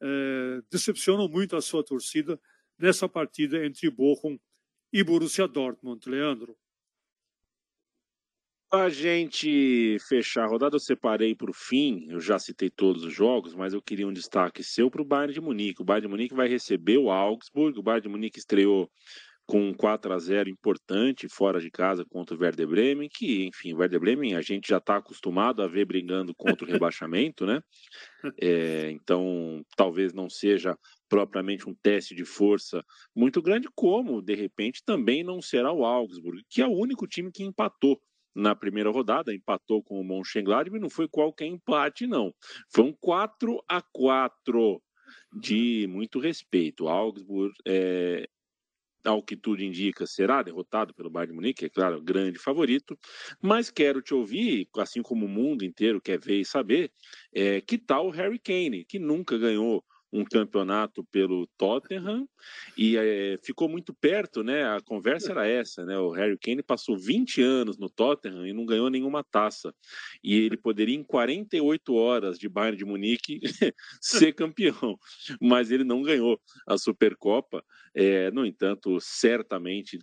é, 0.01 0.63
decepcionou 0.71 1.29
muito 1.29 1.57
a 1.57 1.61
sua 1.61 1.83
torcida 1.83 2.41
nessa 2.79 3.09
partida 3.09 3.65
entre 3.67 3.91
Bochum 3.91 4.39
e 4.93 5.03
Borussia 5.03 5.49
Dortmund, 5.49 6.09
Leandro. 6.09 6.57
A 8.75 8.89
gente 8.89 9.99
fechar 10.01 10.45
a 10.45 10.49
rodada, 10.49 10.75
eu 10.75 10.81
separei 10.81 11.33
para 11.33 11.49
o 11.49 11.55
fim, 11.55 12.07
eu 12.11 12.19
já 12.19 12.41
citei 12.41 12.69
todos 12.69 13.05
os 13.05 13.13
jogos, 13.13 13.55
mas 13.55 13.73
eu 13.73 13.81
queria 13.81 14.07
um 14.07 14.13
destaque 14.13 14.65
seu 14.65 14.91
para 14.91 15.01
o 15.01 15.05
Bayern 15.05 15.33
de 15.33 15.41
Munique. 15.41 15.81
O 15.81 15.85
Bayern 15.85 16.09
de 16.09 16.11
Munique 16.11 16.35
vai 16.35 16.49
receber 16.49 16.99
o 16.99 17.09
Augsburg, 17.09 17.79
o 17.79 17.83
Bayern 17.85 18.03
de 18.03 18.09
Munique 18.09 18.41
estreou 18.41 18.91
com 19.47 19.69
um 19.69 19.75
4 19.75 20.13
a 20.13 20.19
0 20.19 20.51
importante 20.51 21.29
fora 21.29 21.61
de 21.61 21.71
casa 21.71 22.05
contra 22.05 22.37
o 22.37 22.41
Werder 22.41 22.67
Bremen, 22.67 23.09
que, 23.09 23.45
enfim, 23.47 23.75
o 23.75 23.77
Werder 23.77 24.01
Bremen 24.01 24.35
a 24.35 24.43
gente 24.43 24.69
já 24.69 24.79
está 24.79 24.97
acostumado 24.97 25.63
a 25.63 25.69
ver 25.69 25.85
brigando 25.85 26.35
contra 26.35 26.67
o 26.67 26.69
rebaixamento, 26.69 27.47
né? 27.47 27.61
É, 28.43 28.91
então, 28.91 29.63
talvez 29.77 30.13
não 30.13 30.29
seja 30.29 30.77
propriamente 31.09 31.69
um 31.69 31.75
teste 31.81 32.13
de 32.13 32.25
força 32.25 32.83
muito 33.15 33.41
grande, 33.41 33.69
como, 33.73 34.21
de 34.21 34.35
repente, 34.35 34.83
também 34.85 35.23
não 35.23 35.41
será 35.41 35.73
o 35.73 35.85
Augsburg, 35.85 36.43
que 36.51 36.61
é 36.61 36.67
o 36.67 36.77
único 36.77 37.07
time 37.07 37.31
que 37.31 37.45
empatou 37.45 38.01
na 38.35 38.55
primeira 38.55 38.91
rodada, 38.91 39.35
empatou 39.35 39.83
com 39.83 40.01
o 40.01 40.05
Mönchengladbach, 40.05 40.81
não 40.81 40.91
foi 40.91 41.09
qualquer 41.09 41.47
empate, 41.47 42.07
não. 42.07 42.35
Foi 42.73 42.85
um 42.85 42.93
4 42.93 43.63
a 43.69 43.81
4 43.81 44.83
de 45.33 45.87
muito 45.89 46.19
respeito. 46.19 46.89
Augsburg 46.89 47.55
é, 47.67 48.27
ao 49.05 49.23
que 49.23 49.37
tudo 49.37 49.63
indica, 49.63 50.07
será 50.07 50.43
derrotado 50.43 50.95
pelo 50.95 51.11
Bayern 51.11 51.33
de 51.33 51.37
Munique, 51.37 51.65
é 51.67 51.69
claro, 51.69 52.03
grande 52.03 52.39
favorito, 52.39 52.99
mas 53.41 53.71
quero 53.71 54.01
te 54.01 54.15
ouvir, 54.15 54.67
assim 54.79 55.03
como 55.03 55.27
o 55.27 55.29
mundo 55.29 55.65
inteiro 55.65 56.01
quer 56.01 56.19
ver 56.19 56.41
e 56.41 56.45
saber, 56.45 56.91
é, 57.33 57.61
que 57.61 57.77
tal 57.77 58.07
o 58.07 58.11
Harry 58.11 58.39
Kane, 58.39 58.85
que 58.85 58.99
nunca 58.99 59.37
ganhou 59.37 59.85
um 60.15 60.25
campeonato 60.25 61.03
pelo 61.11 61.45
Tottenham 61.59 62.29
e 62.79 62.97
é, 62.97 63.37
ficou 63.43 63.69
muito 63.69 63.93
perto, 63.93 64.45
né? 64.45 64.65
A 64.65 64.81
conversa 64.81 65.33
era 65.33 65.47
essa, 65.47 65.85
né? 65.85 65.99
O 65.99 66.11
Harry 66.11 66.39
Kane 66.39 66.63
passou 66.63 66.97
20 66.97 67.43
anos 67.43 67.77
no 67.77 67.91
Tottenham 67.91 68.47
e 68.47 68.53
não 68.53 68.65
ganhou 68.65 68.89
nenhuma 68.89 69.25
taça. 69.25 69.75
E 70.23 70.37
ele 70.37 70.57
poderia, 70.57 70.95
em 70.95 71.03
48 71.03 71.95
horas 71.95 72.39
de 72.39 72.49
Bayern 72.49 72.79
de 72.79 72.85
Munique, 72.85 73.41
ser 74.01 74.33
campeão, 74.33 74.97
mas 75.41 75.73
ele 75.73 75.83
não 75.83 76.01
ganhou 76.01 76.41
a 76.65 76.79
Supercopa. 76.79 77.65
É, 77.93 78.31
no 78.31 78.47
entanto, 78.47 78.99
certamente 79.01 79.99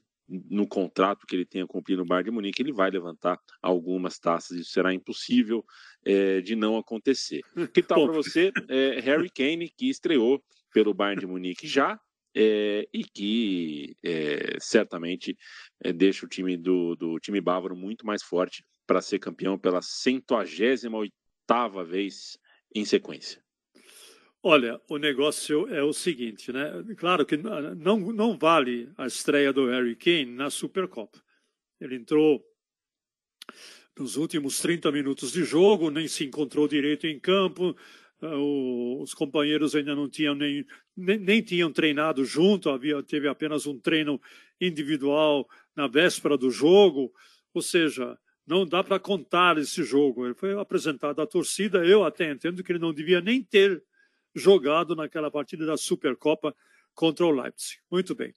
no 0.50 0.67
contrato 0.67 1.26
que 1.28 1.36
ele 1.36 1.46
tenha 1.46 1.67
cumprido 1.67 2.02
no 2.02 2.08
Bayern 2.08 2.30
de 2.30 2.32
Munique, 2.32 2.62
ele 2.62 2.72
vai 2.72 2.89
levantar 2.89 3.39
algumas 3.62 4.17
taças. 4.17 4.58
Isso 4.58 4.72
será 4.72 4.94
impossível 4.94 5.65
é, 6.06 6.41
de 6.41 6.56
não 6.56 6.78
acontecer. 6.78 7.41
Que 7.74 7.84
tal 7.84 8.06
para 8.06 8.13
você, 8.13 8.52
é, 8.70 9.00
Harry 9.02 9.30
Kane, 9.30 9.70
que 9.70 9.89
estreou 9.89 10.41
pelo 10.74 10.94
Bayern 10.94 11.20
de 11.20 11.28
Munique 11.28 11.67
já 11.67 12.00
é, 12.36 12.88
e 12.94 13.04
que 13.04 13.98
certamente 14.60 15.38
deixa 15.96 16.26
o 16.26 16.30
time 16.30 16.56
do, 16.56 16.96
do 16.96 17.20
time 17.20 17.41
bávaro 17.41 17.76
muito 17.76 18.06
mais 18.06 18.24
forte 18.24 18.63
para 18.88 19.02
ser 19.02 19.20
campeão 19.20 19.60
pela 19.60 19.82
188 19.82 21.12
vez 21.86 22.38
em 22.74 22.86
sequência. 22.86 23.41
Olha, 24.44 24.82
o 24.90 24.98
negócio 24.98 25.68
é 25.68 25.84
o 25.84 25.94
seguinte, 25.94 26.52
né? 26.52 26.72
Claro 26.98 27.26
que 27.26 27.38
não, 27.38 27.98
não 28.12 28.38
vale 28.38 28.92
a 28.98 29.06
estreia 29.06 29.54
do 29.54 29.68
Harry 29.68 29.96
Kane 29.96 30.26
na 30.26 30.50
Supercopa. 30.50 31.22
Ele 31.80 31.96
entrou 31.96 32.44
nos 33.98 34.16
últimos 34.16 34.60
30 34.60 34.92
minutos 34.92 35.32
de 35.32 35.44
jogo, 35.44 35.92
nem 35.92 36.08
se 36.08 36.26
encontrou 36.26 36.68
direito 36.68 37.06
em 37.06 37.20
campo, 37.20 37.76
ah, 38.22 38.36
os 39.00 39.14
companheiros 39.14 39.76
ainda 39.76 39.96
não 39.96 40.10
tinham 40.10 40.34
nem, 40.34 40.66
nem, 40.98 41.20
nem, 41.20 41.42
tinham 41.44 41.72
treinado 41.72 42.26
junto, 42.26 42.70
havia, 42.70 43.02
teve 43.04 43.28
apenas 43.28 43.68
um 43.68 43.80
treino 43.80 44.20
individual 44.60 45.48
na 45.76 45.88
véspera 45.88 46.36
do 46.36 46.50
jogo, 46.50 47.12
ou 47.54 47.62
seja, 47.62 48.18
não 48.46 48.66
dá 48.66 48.84
para 48.84 49.00
contar 49.00 49.58
esse 49.60 49.84
jogo. 49.84 50.26
Ele 50.26 50.34
foi 50.34 50.60
apresentado 50.60 51.22
à 51.22 51.28
torcida, 51.28 51.86
eu 51.86 52.04
até 52.04 52.32
entendo 52.32 52.64
que 52.64 52.72
ele 52.72 52.80
não 52.80 52.94
devia 52.94 53.22
nem 53.22 53.44
ter 53.44 53.84
jogado 54.36 54.96
naquela 54.96 55.30
partida 55.30 55.65
da 55.65 55.78
Supercopa 55.78 56.56
contra 56.94 57.26
o 57.26 57.32
Leipzig. 57.32 57.80
Muito 57.89 58.15
bem. 58.15 58.34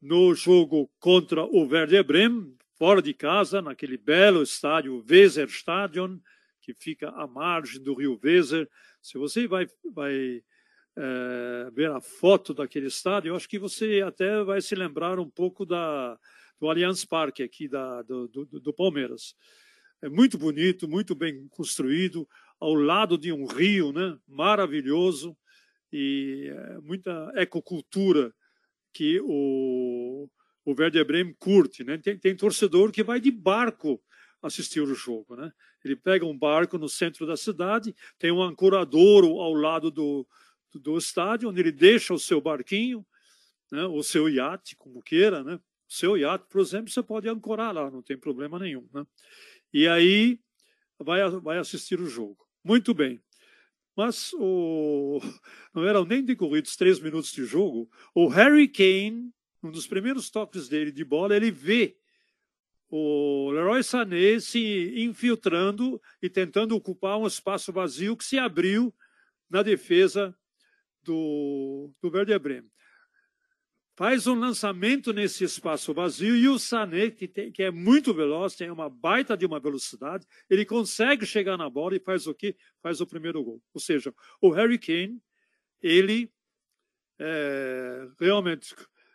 No 0.00 0.34
jogo 0.34 0.90
contra 0.98 1.44
o 1.44 1.66
Werder 1.66 2.04
Bremen, 2.04 2.56
fora 2.76 3.00
de 3.00 3.14
casa, 3.14 3.62
naquele 3.62 3.96
belo 3.96 4.42
estádio 4.42 5.04
Weserstadion, 5.08 6.18
que 6.60 6.74
fica 6.74 7.10
à 7.10 7.26
margem 7.26 7.82
do 7.82 7.94
rio 7.94 8.18
Weser, 8.22 8.68
se 9.00 9.18
você 9.18 9.46
vai, 9.46 9.66
vai 9.92 10.42
é, 10.96 11.70
ver 11.72 11.90
a 11.90 12.00
foto 12.00 12.54
daquele 12.54 12.86
estádio, 12.86 13.30
eu 13.30 13.36
acho 13.36 13.48
que 13.48 13.58
você 13.58 14.00
até 14.00 14.42
vai 14.44 14.60
se 14.60 14.74
lembrar 14.74 15.18
um 15.18 15.28
pouco 15.28 15.66
da, 15.66 16.18
do 16.58 16.68
Allianz 16.68 17.04
Parque 17.04 17.42
aqui 17.42 17.68
da, 17.68 18.02
do, 18.02 18.28
do, 18.28 18.44
do 18.60 18.72
Palmeiras. 18.72 19.34
É 20.00 20.08
muito 20.08 20.36
bonito, 20.36 20.88
muito 20.88 21.14
bem 21.14 21.46
construído 21.48 22.28
ao 22.62 22.74
lado 22.74 23.18
de 23.18 23.32
um 23.32 23.44
rio, 23.44 23.92
né? 23.92 24.16
Maravilhoso 24.24 25.36
e 25.92 26.48
é, 26.48 26.78
muita 26.78 27.32
ecocultura 27.34 28.32
que 28.94 29.20
o, 29.20 30.28
o 30.64 30.70
Werder 30.70 31.04
Bremen 31.04 31.34
curte, 31.34 31.82
né? 31.82 31.98
Tem, 31.98 32.16
tem 32.16 32.36
torcedor 32.36 32.92
que 32.92 33.02
vai 33.02 33.18
de 33.18 33.32
barco 33.32 34.00
assistir 34.40 34.80
o 34.80 34.94
jogo, 34.94 35.34
né? 35.34 35.52
Ele 35.84 35.96
pega 35.96 36.24
um 36.24 36.38
barco 36.38 36.78
no 36.78 36.88
centro 36.88 37.26
da 37.26 37.36
cidade, 37.36 37.92
tem 38.16 38.30
um 38.30 38.40
ancoradouro 38.40 39.40
ao 39.40 39.54
lado 39.54 39.90
do, 39.90 40.24
do, 40.70 40.78
do 40.78 40.98
estádio, 40.98 41.48
onde 41.48 41.58
ele 41.58 41.72
deixa 41.72 42.14
o 42.14 42.18
seu 42.18 42.40
barquinho, 42.40 43.04
né? 43.72 43.84
o 43.86 44.04
seu 44.04 44.28
iate, 44.28 44.76
como 44.76 45.02
queira, 45.02 45.42
né? 45.42 45.56
O 45.56 45.92
seu 45.92 46.16
iate, 46.16 46.46
por 46.48 46.60
exemplo, 46.60 46.92
você 46.92 47.02
pode 47.02 47.28
ancorar 47.28 47.74
lá, 47.74 47.90
não 47.90 48.02
tem 48.02 48.16
problema 48.16 48.56
nenhum, 48.56 48.88
né? 48.94 49.04
E 49.74 49.88
aí 49.88 50.38
vai, 51.00 51.28
vai 51.40 51.58
assistir 51.58 52.00
o 52.00 52.06
jogo. 52.06 52.51
Muito 52.64 52.94
bem. 52.94 53.20
Mas 53.96 54.32
o, 54.34 55.20
não 55.74 55.84
eram 55.86 56.04
nem 56.04 56.24
decorridos 56.24 56.76
três 56.76 56.98
minutos 56.98 57.32
de 57.32 57.44
jogo. 57.44 57.90
O 58.14 58.28
Harry 58.28 58.68
Kane, 58.68 59.32
um 59.62 59.70
dos 59.70 59.86
primeiros 59.86 60.30
toques 60.30 60.68
dele 60.68 60.90
de 60.90 61.04
bola, 61.04 61.36
ele 61.36 61.50
vê 61.50 61.96
o 62.88 63.50
Leroy 63.52 63.82
Sané 63.82 64.38
se 64.38 64.92
infiltrando 65.02 66.00
e 66.20 66.28
tentando 66.28 66.76
ocupar 66.76 67.18
um 67.18 67.26
espaço 67.26 67.72
vazio 67.72 68.16
que 68.16 68.24
se 68.24 68.38
abriu 68.38 68.94
na 69.48 69.62
defesa 69.62 70.34
do, 71.02 71.90
do 72.00 72.10
Werder 72.10 72.38
Bremen. 72.38 72.71
Faz 74.02 74.26
um 74.26 74.34
lançamento 74.34 75.12
nesse 75.12 75.44
espaço 75.44 75.94
vazio 75.94 76.34
e 76.34 76.48
o 76.48 76.58
Sané, 76.58 77.08
que, 77.08 77.28
tem, 77.28 77.52
que 77.52 77.62
é 77.62 77.70
muito 77.70 78.12
veloz, 78.12 78.56
tem 78.56 78.68
uma 78.68 78.90
baita 78.90 79.36
de 79.36 79.46
uma 79.46 79.60
velocidade, 79.60 80.26
ele 80.50 80.66
consegue 80.66 81.24
chegar 81.24 81.56
na 81.56 81.70
bola 81.70 81.94
e 81.94 82.00
faz 82.00 82.26
o 82.26 82.34
quê? 82.34 82.56
Faz 82.82 83.00
o 83.00 83.06
primeiro 83.06 83.44
gol. 83.44 83.62
Ou 83.72 83.80
seja, 83.80 84.12
o 84.40 84.50
Harry 84.50 84.76
Kane, 84.76 85.22
ele 85.80 86.32
é, 87.16 88.08
realmente 88.18 88.74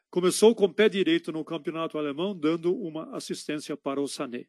começou 0.10 0.56
com 0.56 0.64
o 0.64 0.74
pé 0.74 0.88
direito 0.88 1.34
no 1.34 1.44
campeonato 1.44 1.98
alemão, 1.98 2.34
dando 2.34 2.74
uma 2.74 3.14
assistência 3.14 3.76
para 3.76 4.00
o 4.00 4.08
Sané. 4.08 4.46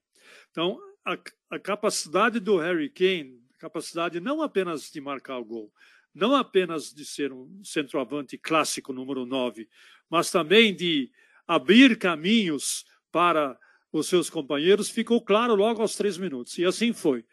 Então, 0.53 0.79
a, 1.05 1.19
a 1.51 1.59
capacidade 1.59 2.39
do 2.39 2.59
Harry 2.59 2.91
Kane, 2.91 3.43
capacidade 3.59 4.21
não 4.21 4.41
apenas 4.41 4.89
de 4.89 5.01
marcar 5.01 5.37
o 5.39 5.45
gol, 5.45 5.73
não 6.15 6.35
apenas 6.35 6.93
de 6.93 7.05
ser 7.05 7.33
um 7.33 7.63
centroavante 7.65 8.37
clássico 8.37 8.93
número 8.93 9.25
9, 9.25 9.69
mas 10.09 10.31
também 10.31 10.75
de 10.75 11.11
abrir 11.47 11.99
caminhos 11.99 12.85
para 13.11 13.59
os 13.93 14.07
seus 14.07 14.29
companheiros, 14.29 14.91
ficou 14.91 15.21
claro 15.21 15.55
logo 15.55 15.81
aos 15.81 15.95
três 15.95 16.19
minutos. 16.19 16.59
E 16.59 16.65
assim 16.65 16.93
foi. 16.93 17.25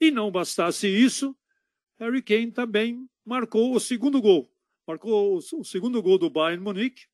E 0.00 0.10
não 0.10 0.30
bastasse 0.30 0.86
isso, 0.86 1.36
Harry 1.98 2.22
Kane 2.22 2.52
também 2.52 3.08
marcou 3.24 3.74
o 3.74 3.80
segundo 3.80 4.20
gol. 4.20 4.50
Marcou 4.86 5.36
o 5.36 5.64
segundo 5.64 6.02
gol 6.02 6.18
do 6.18 6.28
Bayern 6.28 6.62
Munique, 6.62 7.06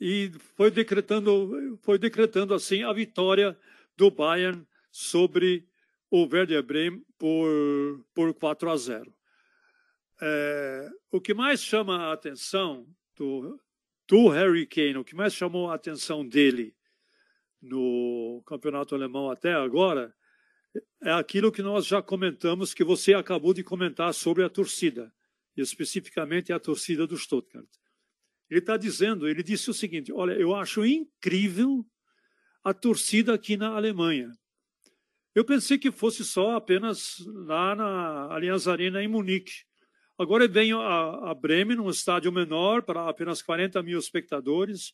e 0.00 0.32
foi 0.56 0.70
decretando, 0.70 1.78
foi 1.82 1.98
decretando 1.98 2.54
assim 2.54 2.82
a 2.82 2.92
vitória 2.92 3.56
do 3.96 4.10
Bayern 4.10 4.66
sobre 4.90 5.68
o 6.10 6.22
Werder 6.24 6.62
Bremen 6.62 7.04
por, 7.16 8.04
por 8.12 8.34
4 8.34 8.70
a 8.70 8.76
0. 8.76 9.14
É, 10.20 10.90
o 11.10 11.20
que 11.20 11.32
mais 11.32 11.62
chama 11.62 12.08
a 12.08 12.12
atenção 12.12 12.86
do, 13.16 13.58
do 14.08 14.28
Harry 14.28 14.66
Kane, 14.66 14.96
o 14.96 15.04
que 15.04 15.14
mais 15.14 15.32
chamou 15.32 15.70
a 15.70 15.74
atenção 15.74 16.26
dele 16.26 16.74
no 17.62 18.42
campeonato 18.46 18.94
alemão 18.94 19.30
até 19.30 19.52
agora, 19.54 20.14
é 21.02 21.12
aquilo 21.12 21.52
que 21.52 21.62
nós 21.62 21.86
já 21.86 22.02
comentamos, 22.02 22.74
que 22.74 22.84
você 22.84 23.14
acabou 23.14 23.52
de 23.52 23.62
comentar 23.62 24.12
sobre 24.14 24.44
a 24.44 24.48
torcida, 24.48 25.12
especificamente 25.56 26.52
a 26.52 26.60
torcida 26.60 27.06
do 27.06 27.16
Stuttgart. 27.16 27.68
Ele 28.48 28.60
está 28.60 28.76
dizendo, 28.76 29.28
ele 29.28 29.42
disse 29.42 29.70
o 29.70 29.74
seguinte: 29.74 30.12
olha, 30.12 30.32
eu 30.32 30.54
acho 30.54 30.84
incrível 30.84 31.86
a 32.64 32.74
torcida 32.74 33.34
aqui 33.34 33.56
na 33.56 33.68
Alemanha. 33.68 34.30
Eu 35.34 35.44
pensei 35.44 35.78
que 35.78 35.92
fosse 35.92 36.24
só 36.24 36.56
apenas 36.56 37.24
lá 37.26 37.74
na 37.76 38.34
Allianz 38.34 38.66
Arena 38.66 39.02
em 39.02 39.06
Munique. 39.06 39.52
Agora 40.18 40.46
venho 40.48 40.80
a, 40.80 41.30
a 41.30 41.34
Bremen, 41.34 41.76
num 41.76 41.88
estádio 41.88 42.32
menor, 42.32 42.82
para 42.82 43.08
apenas 43.08 43.40
40 43.40 43.80
mil 43.82 43.98
espectadores. 43.98 44.92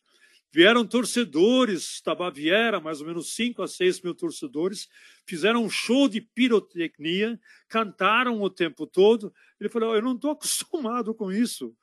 Vieram 0.53 0.87
torcedores 0.87 2.01
da 2.05 2.14
Baviera, 2.14 2.81
mais 2.81 3.01
ou 3.01 3.07
menos 3.07 3.35
5 3.35 3.62
a 3.62 3.66
6 3.66 4.03
mil 4.03 4.14
torcedores, 4.14 4.88
fizeram 5.27 5.64
um 5.64 5.70
show 5.70 6.09
de 6.09 6.20
pirotecnia, 6.20 7.40
cantaram 7.68 8.40
o 8.40 8.49
tempo 8.49 8.87
todo. 8.87 9.33
Ele 9.59 9.68
falou: 9.68 9.94
Eu 9.94 10.03
não 10.03 10.14
estou 10.14 10.31
acostumado 10.33 11.14
com 11.14 11.33
isso. 11.33 11.75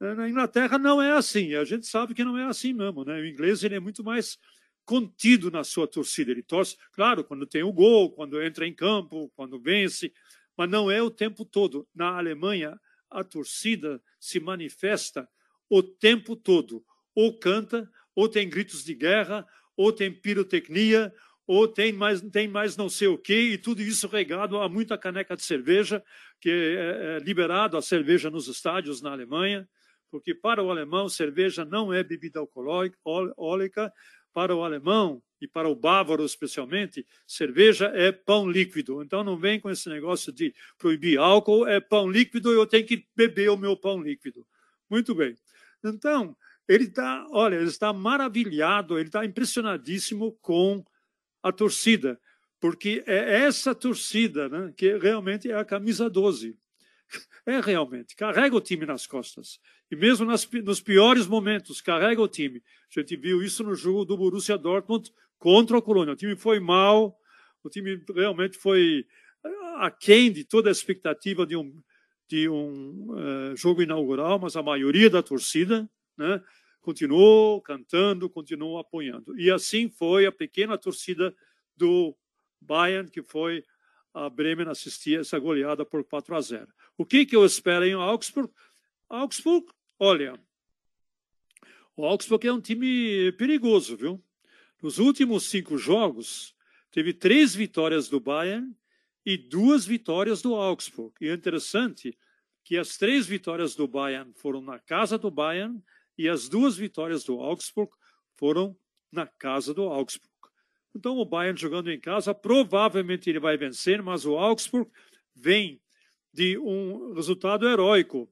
Na 0.00 0.28
Inglaterra 0.28 0.78
não 0.78 1.02
é 1.02 1.12
assim, 1.12 1.54
a 1.54 1.64
gente 1.64 1.86
sabe 1.86 2.14
que 2.14 2.24
não 2.24 2.38
é 2.38 2.44
assim 2.44 2.72
mesmo. 2.72 3.04
Né? 3.04 3.20
O 3.20 3.26
inglês 3.26 3.64
ele 3.64 3.74
é 3.74 3.80
muito 3.80 4.04
mais 4.04 4.38
contido 4.88 5.50
na 5.50 5.62
sua 5.64 5.86
torcida. 5.86 6.30
Ele 6.30 6.42
torce, 6.42 6.74
claro, 6.92 7.22
quando 7.22 7.46
tem 7.46 7.62
o 7.62 7.70
gol, 7.70 8.10
quando 8.10 8.42
entra 8.42 8.66
em 8.66 8.72
campo, 8.72 9.30
quando 9.36 9.60
vence, 9.60 10.10
mas 10.56 10.70
não 10.70 10.90
é 10.90 11.02
o 11.02 11.10
tempo 11.10 11.44
todo. 11.44 11.86
Na 11.94 12.16
Alemanha, 12.16 12.80
a 13.10 13.22
torcida 13.22 14.02
se 14.18 14.40
manifesta 14.40 15.28
o 15.68 15.82
tempo 15.82 16.34
todo. 16.34 16.82
Ou 17.14 17.38
canta, 17.38 17.86
ou 18.16 18.30
tem 18.30 18.48
gritos 18.48 18.82
de 18.82 18.94
guerra, 18.94 19.46
ou 19.76 19.92
tem 19.92 20.10
pirotecnia, 20.10 21.12
ou 21.46 21.68
tem 21.68 21.92
mais, 21.92 22.22
tem 22.22 22.48
mais 22.48 22.74
não 22.74 22.88
sei 22.88 23.08
o 23.08 23.18
quê, 23.18 23.50
e 23.52 23.58
tudo 23.58 23.82
isso 23.82 24.08
regado 24.08 24.56
a 24.56 24.70
muita 24.70 24.96
caneca 24.96 25.36
de 25.36 25.42
cerveja, 25.42 26.02
que 26.40 26.48
é, 26.48 27.16
é 27.16 27.18
liberado 27.18 27.76
a 27.76 27.82
cerveja 27.82 28.30
nos 28.30 28.48
estádios 28.48 29.02
na 29.02 29.12
Alemanha 29.12 29.68
porque 30.10 30.34
para 30.34 30.62
o 30.62 30.70
alemão 30.70 31.08
cerveja 31.08 31.64
não 31.64 31.92
é 31.92 32.02
bebida 32.02 32.40
alcoólica, 32.40 33.92
para 34.32 34.54
o 34.54 34.64
alemão 34.64 35.22
e 35.40 35.46
para 35.46 35.68
o 35.68 35.74
bávaro 35.74 36.24
especialmente, 36.24 37.06
cerveja 37.26 37.92
é 37.94 38.10
pão 38.10 38.50
líquido. 38.50 39.02
Então 39.02 39.22
não 39.22 39.36
vem 39.36 39.60
com 39.60 39.70
esse 39.70 39.88
negócio 39.88 40.32
de 40.32 40.54
proibir 40.76 41.18
álcool, 41.18 41.66
é 41.66 41.80
pão 41.80 42.10
líquido, 42.10 42.52
eu 42.52 42.66
tenho 42.66 42.86
que 42.86 43.06
beber 43.14 43.50
o 43.50 43.56
meu 43.56 43.76
pão 43.76 44.00
líquido. 44.02 44.46
Muito 44.90 45.14
bem. 45.14 45.36
Então, 45.84 46.36
ele 46.66 46.84
está, 46.84 47.26
olha, 47.30 47.56
ele 47.56 47.68
está 47.68 47.92
maravilhado, 47.92 48.98
ele 48.98 49.08
está 49.08 49.24
impressionadíssimo 49.24 50.32
com 50.42 50.84
a 51.42 51.52
torcida, 51.52 52.20
porque 52.60 53.02
é 53.06 53.44
essa 53.44 53.74
torcida 53.74 54.48
né, 54.48 54.72
que 54.76 54.96
realmente 54.98 55.50
é 55.50 55.54
a 55.54 55.64
camisa 55.64 56.08
12. 56.10 56.56
É 57.46 57.60
realmente, 57.60 58.14
carrega 58.14 58.54
o 58.54 58.60
time 58.60 58.84
nas 58.84 59.06
costas. 59.06 59.58
E 59.90 59.96
mesmo 59.96 60.26
nas, 60.26 60.48
nos 60.64 60.80
piores 60.80 61.26
momentos, 61.26 61.80
carrega 61.80 62.20
o 62.20 62.28
time. 62.28 62.62
A 62.94 63.00
gente 63.00 63.16
viu 63.16 63.42
isso 63.42 63.62
no 63.64 63.74
jogo 63.74 64.04
do 64.04 64.16
Borussia 64.16 64.58
Dortmund 64.58 65.12
contra 65.38 65.78
o 65.78 65.82
Colônia. 65.82 66.12
O 66.12 66.16
time 66.16 66.36
foi 66.36 66.60
mal, 66.60 67.18
o 67.62 67.70
time 67.70 68.02
realmente 68.14 68.58
foi 68.58 69.06
aquém 69.76 70.30
de 70.32 70.44
toda 70.44 70.68
a 70.68 70.72
expectativa 70.72 71.46
de 71.46 71.56
um, 71.56 71.80
de 72.28 72.48
um 72.48 73.12
uh, 73.12 73.56
jogo 73.56 73.82
inaugural, 73.82 74.38
mas 74.38 74.56
a 74.56 74.62
maioria 74.62 75.08
da 75.08 75.22
torcida 75.22 75.88
né, 76.16 76.42
continuou 76.80 77.60
cantando, 77.62 78.28
continuou 78.28 78.78
apoiando. 78.78 79.38
E 79.38 79.50
assim 79.50 79.88
foi 79.88 80.26
a 80.26 80.32
pequena 80.32 80.76
torcida 80.76 81.34
do 81.76 82.14
Bayern, 82.60 83.10
que 83.10 83.22
foi 83.22 83.64
a 84.12 84.28
Bremen 84.28 84.68
assistir 84.68 85.20
essa 85.20 85.38
goleada 85.38 85.84
por 85.84 86.04
4 86.04 86.36
a 86.36 86.40
0. 86.40 86.68
O 86.96 87.04
que, 87.04 87.24
que 87.24 87.36
eu 87.36 87.44
espero 87.44 87.84
em 87.84 87.92
Augsburg? 87.92 88.52
Augsburg 89.08 89.66
Olha, 89.98 90.38
o 91.96 92.04
Augsburg 92.04 92.46
é 92.46 92.52
um 92.52 92.60
time 92.60 93.32
perigoso, 93.32 93.96
viu? 93.96 94.22
Nos 94.80 94.98
últimos 94.98 95.50
cinco 95.50 95.76
jogos, 95.76 96.54
teve 96.92 97.12
três 97.12 97.52
vitórias 97.52 98.08
do 98.08 98.20
Bayern 98.20 98.72
e 99.26 99.36
duas 99.36 99.84
vitórias 99.84 100.40
do 100.40 100.54
Augsburg. 100.54 101.12
E 101.20 101.28
é 101.28 101.34
interessante 101.34 102.16
que 102.62 102.76
as 102.76 102.96
três 102.96 103.26
vitórias 103.26 103.74
do 103.74 103.88
Bayern 103.88 104.32
foram 104.34 104.60
na 104.60 104.78
casa 104.78 105.18
do 105.18 105.32
Bayern 105.32 105.82
e 106.16 106.28
as 106.28 106.48
duas 106.48 106.76
vitórias 106.76 107.24
do 107.24 107.40
Augsburg 107.40 107.90
foram 108.36 108.76
na 109.10 109.26
casa 109.26 109.74
do 109.74 109.82
Augsburg. 109.82 110.32
Então, 110.94 111.16
o 111.16 111.24
Bayern 111.24 111.58
jogando 111.58 111.90
em 111.90 111.98
casa, 111.98 112.32
provavelmente 112.32 113.28
ele 113.28 113.40
vai 113.40 113.56
vencer, 113.56 114.00
mas 114.00 114.24
o 114.24 114.36
Augsburg 114.36 114.88
vem 115.34 115.80
de 116.32 116.56
um 116.56 117.14
resultado 117.14 117.68
heróico. 117.68 118.30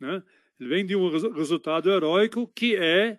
Né? 0.00 0.20
Ele 0.60 0.68
vem 0.68 0.84
de 0.84 0.94
um 0.94 1.08
resultado 1.32 1.90
heróico 1.90 2.46
que 2.54 2.76
é 2.76 3.18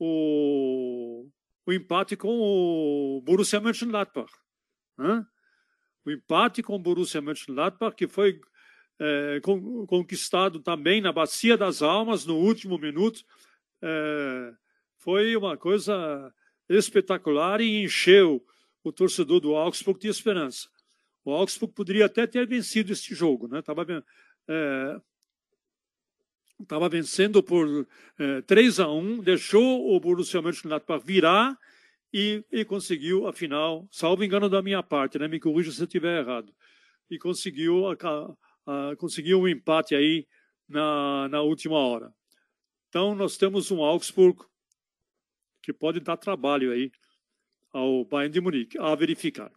o, 0.00 1.28
o 1.64 1.72
empate 1.72 2.16
com 2.16 2.28
o 2.28 3.22
Borussia 3.22 3.60
Mönchengladbach. 3.60 4.32
Né? 4.98 5.24
O 6.04 6.10
empate 6.10 6.64
com 6.64 6.74
o 6.74 6.78
Borussia 6.78 7.22
Mönchengladbach, 7.22 7.94
que 7.94 8.08
foi 8.08 8.40
é, 8.98 9.40
conquistado 9.86 10.58
também 10.58 11.00
na 11.00 11.12
Bacia 11.12 11.56
das 11.56 11.82
Almas 11.82 12.26
no 12.26 12.36
último 12.36 12.76
minuto, 12.78 13.24
é, 13.80 14.52
foi 14.98 15.36
uma 15.36 15.56
coisa 15.56 16.34
espetacular 16.68 17.60
e 17.60 17.84
encheu 17.84 18.44
o 18.82 18.92
torcedor 18.92 19.40
do 19.40 19.54
Augsburg 19.54 20.00
de 20.00 20.08
esperança. 20.08 20.68
O 21.24 21.32
Augsburg 21.32 21.74
poderia 21.74 22.06
até 22.06 22.26
ter 22.26 22.46
vencido 22.46 22.92
este 22.92 23.14
jogo, 23.14 23.46
né? 23.46 23.62
Tava, 23.62 23.84
é, 24.48 25.00
estava 26.60 26.88
vencendo 26.88 27.42
por 27.42 27.86
é, 28.18 28.42
3 28.42 28.80
a 28.80 28.88
1, 28.88 29.22
deixou 29.22 29.94
o 29.94 30.00
Borussia 30.00 30.40
Mönchengladbach 30.40 31.04
virar 31.04 31.56
e, 32.12 32.44
e, 32.50 32.64
conseguiu 32.64 33.26
a 33.26 33.32
final, 33.32 33.86
salvo 33.90 34.24
engano 34.24 34.48
da 34.48 34.62
minha 34.62 34.82
parte, 34.82 35.18
né? 35.18 35.28
me 35.28 35.40
corrija 35.40 35.70
se 35.70 35.80
eu 35.80 35.86
estiver 35.86 36.20
errado, 36.20 36.52
e 37.10 37.18
conseguiu, 37.18 37.88
a, 37.88 37.96
a, 38.66 38.96
conseguiu 38.96 39.40
um 39.40 39.48
empate 39.48 39.94
aí 39.94 40.26
na, 40.68 41.28
na 41.28 41.42
última 41.42 41.76
hora. 41.76 42.12
Então 42.88 43.14
nós 43.14 43.36
temos 43.36 43.70
um 43.70 43.82
Augsburg 43.82 44.38
que 45.62 45.72
pode 45.72 46.00
dar 46.00 46.16
trabalho 46.16 46.72
aí 46.72 46.90
ao 47.72 48.04
Bayern 48.04 48.32
de 48.32 48.40
Munique, 48.40 48.78
a 48.78 48.94
verificar. 48.94 49.52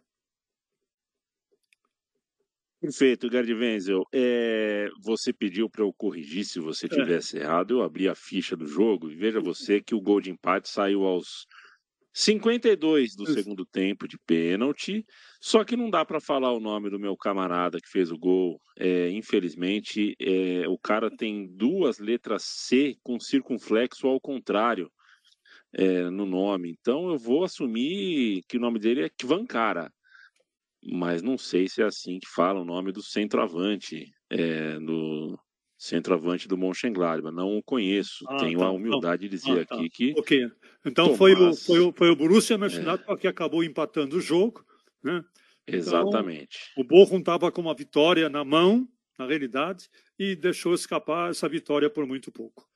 Perfeito, 2.80 3.30
Gerd 3.30 3.52
Wenzel. 3.52 4.06
É, 4.10 4.88
você 5.02 5.34
pediu 5.34 5.68
para 5.68 5.84
eu 5.84 5.92
corrigir 5.92 6.44
se 6.44 6.58
você 6.58 6.86
é. 6.86 6.88
tivesse 6.88 7.38
é. 7.38 7.42
errado. 7.42 7.72
Eu 7.74 7.82
abri 7.82 8.08
a 8.08 8.14
ficha 8.14 8.56
do 8.56 8.66
jogo 8.66 9.10
e 9.10 9.14
veja 9.14 9.38
você 9.38 9.82
que 9.82 9.94
o 9.94 10.00
gol 10.00 10.18
de 10.18 10.30
empate 10.30 10.68
saiu 10.68 11.04
aos 11.04 11.46
52 12.14 13.14
do 13.14 13.26
segundo 13.26 13.66
tempo 13.66 14.08
de 14.08 14.18
pênalti. 14.26 15.04
Só 15.42 15.62
que 15.62 15.76
não 15.76 15.90
dá 15.90 16.06
para 16.06 16.20
falar 16.20 16.52
o 16.52 16.60
nome 16.60 16.88
do 16.88 16.98
meu 16.98 17.14
camarada 17.18 17.78
que 17.78 17.88
fez 17.88 18.10
o 18.10 18.18
gol. 18.18 18.58
É, 18.78 19.10
infelizmente, 19.10 20.16
é, 20.18 20.66
o 20.66 20.78
cara 20.78 21.14
tem 21.14 21.54
duas 21.54 21.98
letras 21.98 22.44
C 22.44 22.96
com 23.02 23.20
circunflexo 23.20 24.06
ao 24.06 24.18
contrário 24.18 24.90
é, 25.74 26.08
no 26.08 26.24
nome. 26.24 26.74
Então 26.80 27.10
eu 27.10 27.18
vou 27.18 27.44
assumir 27.44 28.42
que 28.48 28.56
o 28.56 28.60
nome 28.60 28.78
dele 28.78 29.02
é 29.02 29.10
Kvankara 29.10 29.92
mas 30.82 31.22
não 31.22 31.36
sei 31.36 31.68
se 31.68 31.82
é 31.82 31.84
assim 31.84 32.18
que 32.18 32.28
fala 32.28 32.60
o 32.60 32.64
nome 32.64 32.92
do 32.92 33.02
centroavante, 33.02 34.12
é, 34.28 34.78
do 34.80 35.38
centroavante 35.76 36.48
do 36.48 36.56
Mönchengladbach. 36.56 37.34
Não 37.34 37.56
o 37.56 37.62
conheço, 37.62 38.24
ah, 38.28 38.36
tenho 38.36 38.58
tá, 38.58 38.66
a 38.66 38.70
humildade 38.70 39.22
de 39.22 39.28
dizer 39.28 39.60
ah, 39.60 39.66
tá. 39.66 39.74
aqui 39.74 39.90
que... 39.90 40.14
Ok, 40.16 40.50
então 40.84 41.16
Tomás... 41.16 41.18
foi, 41.18 41.32
o, 41.34 41.54
foi, 41.54 41.80
o, 41.80 41.92
foi 41.92 42.10
o 42.10 42.16
Borussia 42.16 42.58
Mönchengladbach 42.58 43.12
é. 43.12 43.16
que 43.16 43.28
acabou 43.28 43.64
empatando 43.64 44.16
o 44.16 44.20
jogo, 44.20 44.64
né? 45.02 45.24
Então, 45.66 45.78
Exatamente. 45.78 46.72
o 46.76 46.82
Bochum 46.82 47.18
estava 47.18 47.50
com 47.52 47.60
uma 47.60 47.74
vitória 47.74 48.28
na 48.28 48.44
mão, 48.44 48.88
na 49.18 49.26
realidade, 49.26 49.88
e 50.18 50.34
deixou 50.34 50.74
escapar 50.74 51.30
essa 51.30 51.48
vitória 51.48 51.88
por 51.88 52.06
muito 52.06 52.32
pouco. 52.32 52.66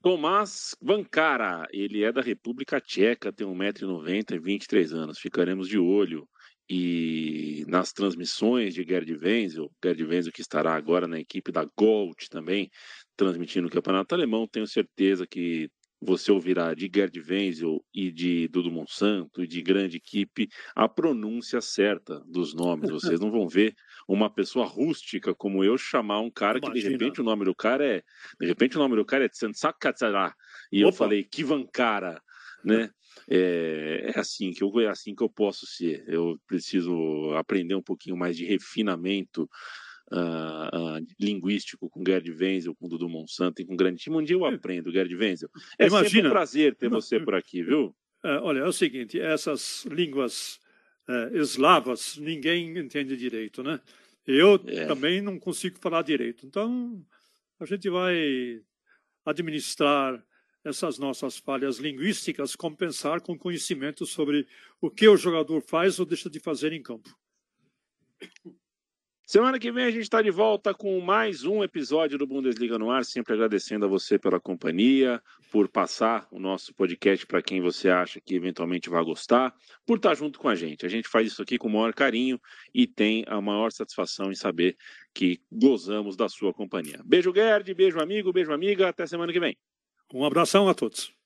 Tomás 0.00 0.76
Vancara, 0.80 1.66
ele 1.72 2.04
é 2.04 2.12
da 2.12 2.20
República 2.20 2.80
Tcheca, 2.80 3.32
tem 3.32 3.46
1,90m 3.46 4.36
e 4.36 4.38
23 4.38 4.92
anos. 4.92 5.18
Ficaremos 5.18 5.68
de 5.68 5.78
olho 5.78 6.28
e 6.68 7.64
nas 7.66 7.92
transmissões 7.92 8.74
de 8.74 8.84
Gerd 8.84 9.10
Wenzel, 9.16 9.70
Gerd 9.82 10.04
Wenzel 10.04 10.32
que 10.32 10.42
estará 10.42 10.74
agora 10.74 11.08
na 11.08 11.18
equipe 11.18 11.50
da 11.50 11.66
Gold 11.76 12.28
também, 12.30 12.70
transmitindo 13.16 13.66
o 13.66 13.70
Campeonato 13.70 14.14
Alemão, 14.14 14.46
tenho 14.46 14.66
certeza 14.66 15.26
que 15.26 15.70
você 16.00 16.30
ouvirá 16.30 16.74
de 16.74 16.90
Gerd 16.92 17.20
Wenzel 17.20 17.84
e 17.92 18.10
de 18.10 18.48
Dudu 18.48 18.70
Monsanto 18.70 19.42
e 19.42 19.46
de 19.46 19.60
grande 19.60 19.96
equipe 19.96 20.48
a 20.74 20.88
pronúncia 20.88 21.60
certa 21.60 22.20
dos 22.26 22.54
nomes. 22.54 22.90
Vocês 23.18 23.20
não 23.20 23.30
vão 23.30 23.48
ver 23.48 23.74
uma 24.06 24.30
pessoa 24.30 24.64
rústica 24.64 25.34
como 25.34 25.64
eu 25.64 25.76
chamar 25.76 26.20
um 26.20 26.30
cara 26.30 26.58
Imagina. 26.58 26.74
que 26.74 26.80
de 26.80 26.92
repente 26.92 27.20
o 27.20 27.24
nome 27.24 27.44
do 27.44 27.54
cara 27.54 27.84
é 27.84 28.02
de 28.40 28.46
repente 28.46 28.76
o 28.76 28.80
nome 28.80 28.96
do 28.96 29.04
cara 29.04 29.24
é 29.24 29.28
Tsantsakatsara 29.28 30.34
e 30.70 30.84
Opa. 30.84 30.88
eu 30.88 30.92
falei 30.92 31.24
Kivankara, 31.24 32.22
né? 32.64 32.90
É, 33.28 34.12
é, 34.14 34.18
assim 34.18 34.52
que 34.52 34.62
eu 34.62 34.80
é 34.80 34.86
assim 34.86 35.14
que 35.14 35.22
eu 35.22 35.28
posso 35.28 35.66
ser. 35.66 36.04
Eu 36.06 36.38
preciso 36.46 37.32
aprender 37.36 37.74
um 37.74 37.82
pouquinho 37.82 38.16
mais 38.16 38.36
de 38.36 38.44
refinamento 38.44 39.48
uh, 40.12 40.98
uh, 40.98 41.06
linguístico 41.18 41.88
com 41.88 42.02
Gerd 42.06 42.30
Wenzel, 42.30 42.74
com 42.74 42.88
Dudu 42.88 43.08
Monsanto 43.08 43.62
e 43.62 43.64
com 43.64 43.74
um 43.74 43.76
grande 43.76 44.00
time. 44.00 44.16
Um 44.16 44.22
dia 44.22 44.36
eu 44.36 44.46
é. 44.46 44.54
aprendo, 44.54 44.92
Gerd 44.92 45.14
Wenzel. 45.14 45.48
É 45.78 45.86
Imagina, 45.86 46.10
sempre 46.10 46.28
um 46.28 46.30
prazer 46.30 46.74
ter 46.76 46.88
você 46.88 47.20
por 47.20 47.34
aqui, 47.34 47.62
viu? 47.62 47.94
É, 48.24 48.36
olha, 48.38 48.60
é 48.60 48.66
o 48.66 48.72
seguinte, 48.72 49.20
essas 49.20 49.84
línguas 49.84 50.58
é, 51.08 51.38
eslavas 51.38 52.16
ninguém 52.18 52.76
entende 52.78 53.16
direito, 53.16 53.62
né? 53.62 53.80
Eu 54.26 54.62
é. 54.66 54.84
também 54.86 55.22
não 55.22 55.38
consigo 55.38 55.78
falar 55.78 56.02
direito. 56.02 56.44
Então, 56.44 57.02
a 57.58 57.64
gente 57.64 57.88
vai 57.88 58.60
administrar 59.24 60.22
essas 60.64 60.98
nossas 60.98 61.38
falhas 61.38 61.78
linguísticas, 61.78 62.54
compensar 62.54 63.20
com 63.22 63.38
conhecimento 63.38 64.04
sobre 64.04 64.46
o 64.80 64.90
que 64.90 65.08
o 65.08 65.16
jogador 65.16 65.62
faz 65.62 65.98
ou 65.98 66.04
deixa 66.04 66.28
de 66.28 66.40
fazer 66.40 66.72
em 66.72 66.82
campo. 66.82 67.08
Semana 69.30 69.58
que 69.58 69.70
vem 69.70 69.84
a 69.84 69.90
gente 69.90 70.04
está 70.04 70.22
de 70.22 70.30
volta 70.30 70.72
com 70.72 70.98
mais 71.02 71.44
um 71.44 71.62
episódio 71.62 72.16
do 72.16 72.26
Bundesliga 72.26 72.78
no 72.78 72.90
ar. 72.90 73.04
Sempre 73.04 73.34
agradecendo 73.34 73.84
a 73.84 73.88
você 73.88 74.18
pela 74.18 74.40
companhia, 74.40 75.22
por 75.52 75.68
passar 75.68 76.26
o 76.30 76.38
nosso 76.38 76.72
podcast 76.72 77.26
para 77.26 77.42
quem 77.42 77.60
você 77.60 77.90
acha 77.90 78.22
que 78.22 78.34
eventualmente 78.34 78.88
vai 78.88 79.04
gostar, 79.04 79.54
por 79.84 79.98
estar 79.98 80.08
tá 80.08 80.14
junto 80.14 80.38
com 80.38 80.48
a 80.48 80.54
gente. 80.54 80.86
A 80.86 80.88
gente 80.88 81.06
faz 81.10 81.26
isso 81.26 81.42
aqui 81.42 81.58
com 81.58 81.68
o 81.68 81.70
maior 81.70 81.92
carinho 81.92 82.40
e 82.72 82.86
tem 82.86 83.22
a 83.28 83.38
maior 83.38 83.70
satisfação 83.70 84.32
em 84.32 84.34
saber 84.34 84.78
que 85.12 85.38
gozamos 85.52 86.16
da 86.16 86.30
sua 86.30 86.54
companhia. 86.54 87.02
Beijo, 87.04 87.30
Gerd, 87.30 87.74
beijo, 87.74 88.00
amigo, 88.00 88.32
beijo, 88.32 88.50
amiga. 88.50 88.88
Até 88.88 89.06
semana 89.06 89.30
que 89.30 89.38
vem. 89.38 89.58
Um 90.10 90.24
abração 90.24 90.70
a 90.70 90.74
todos. 90.74 91.17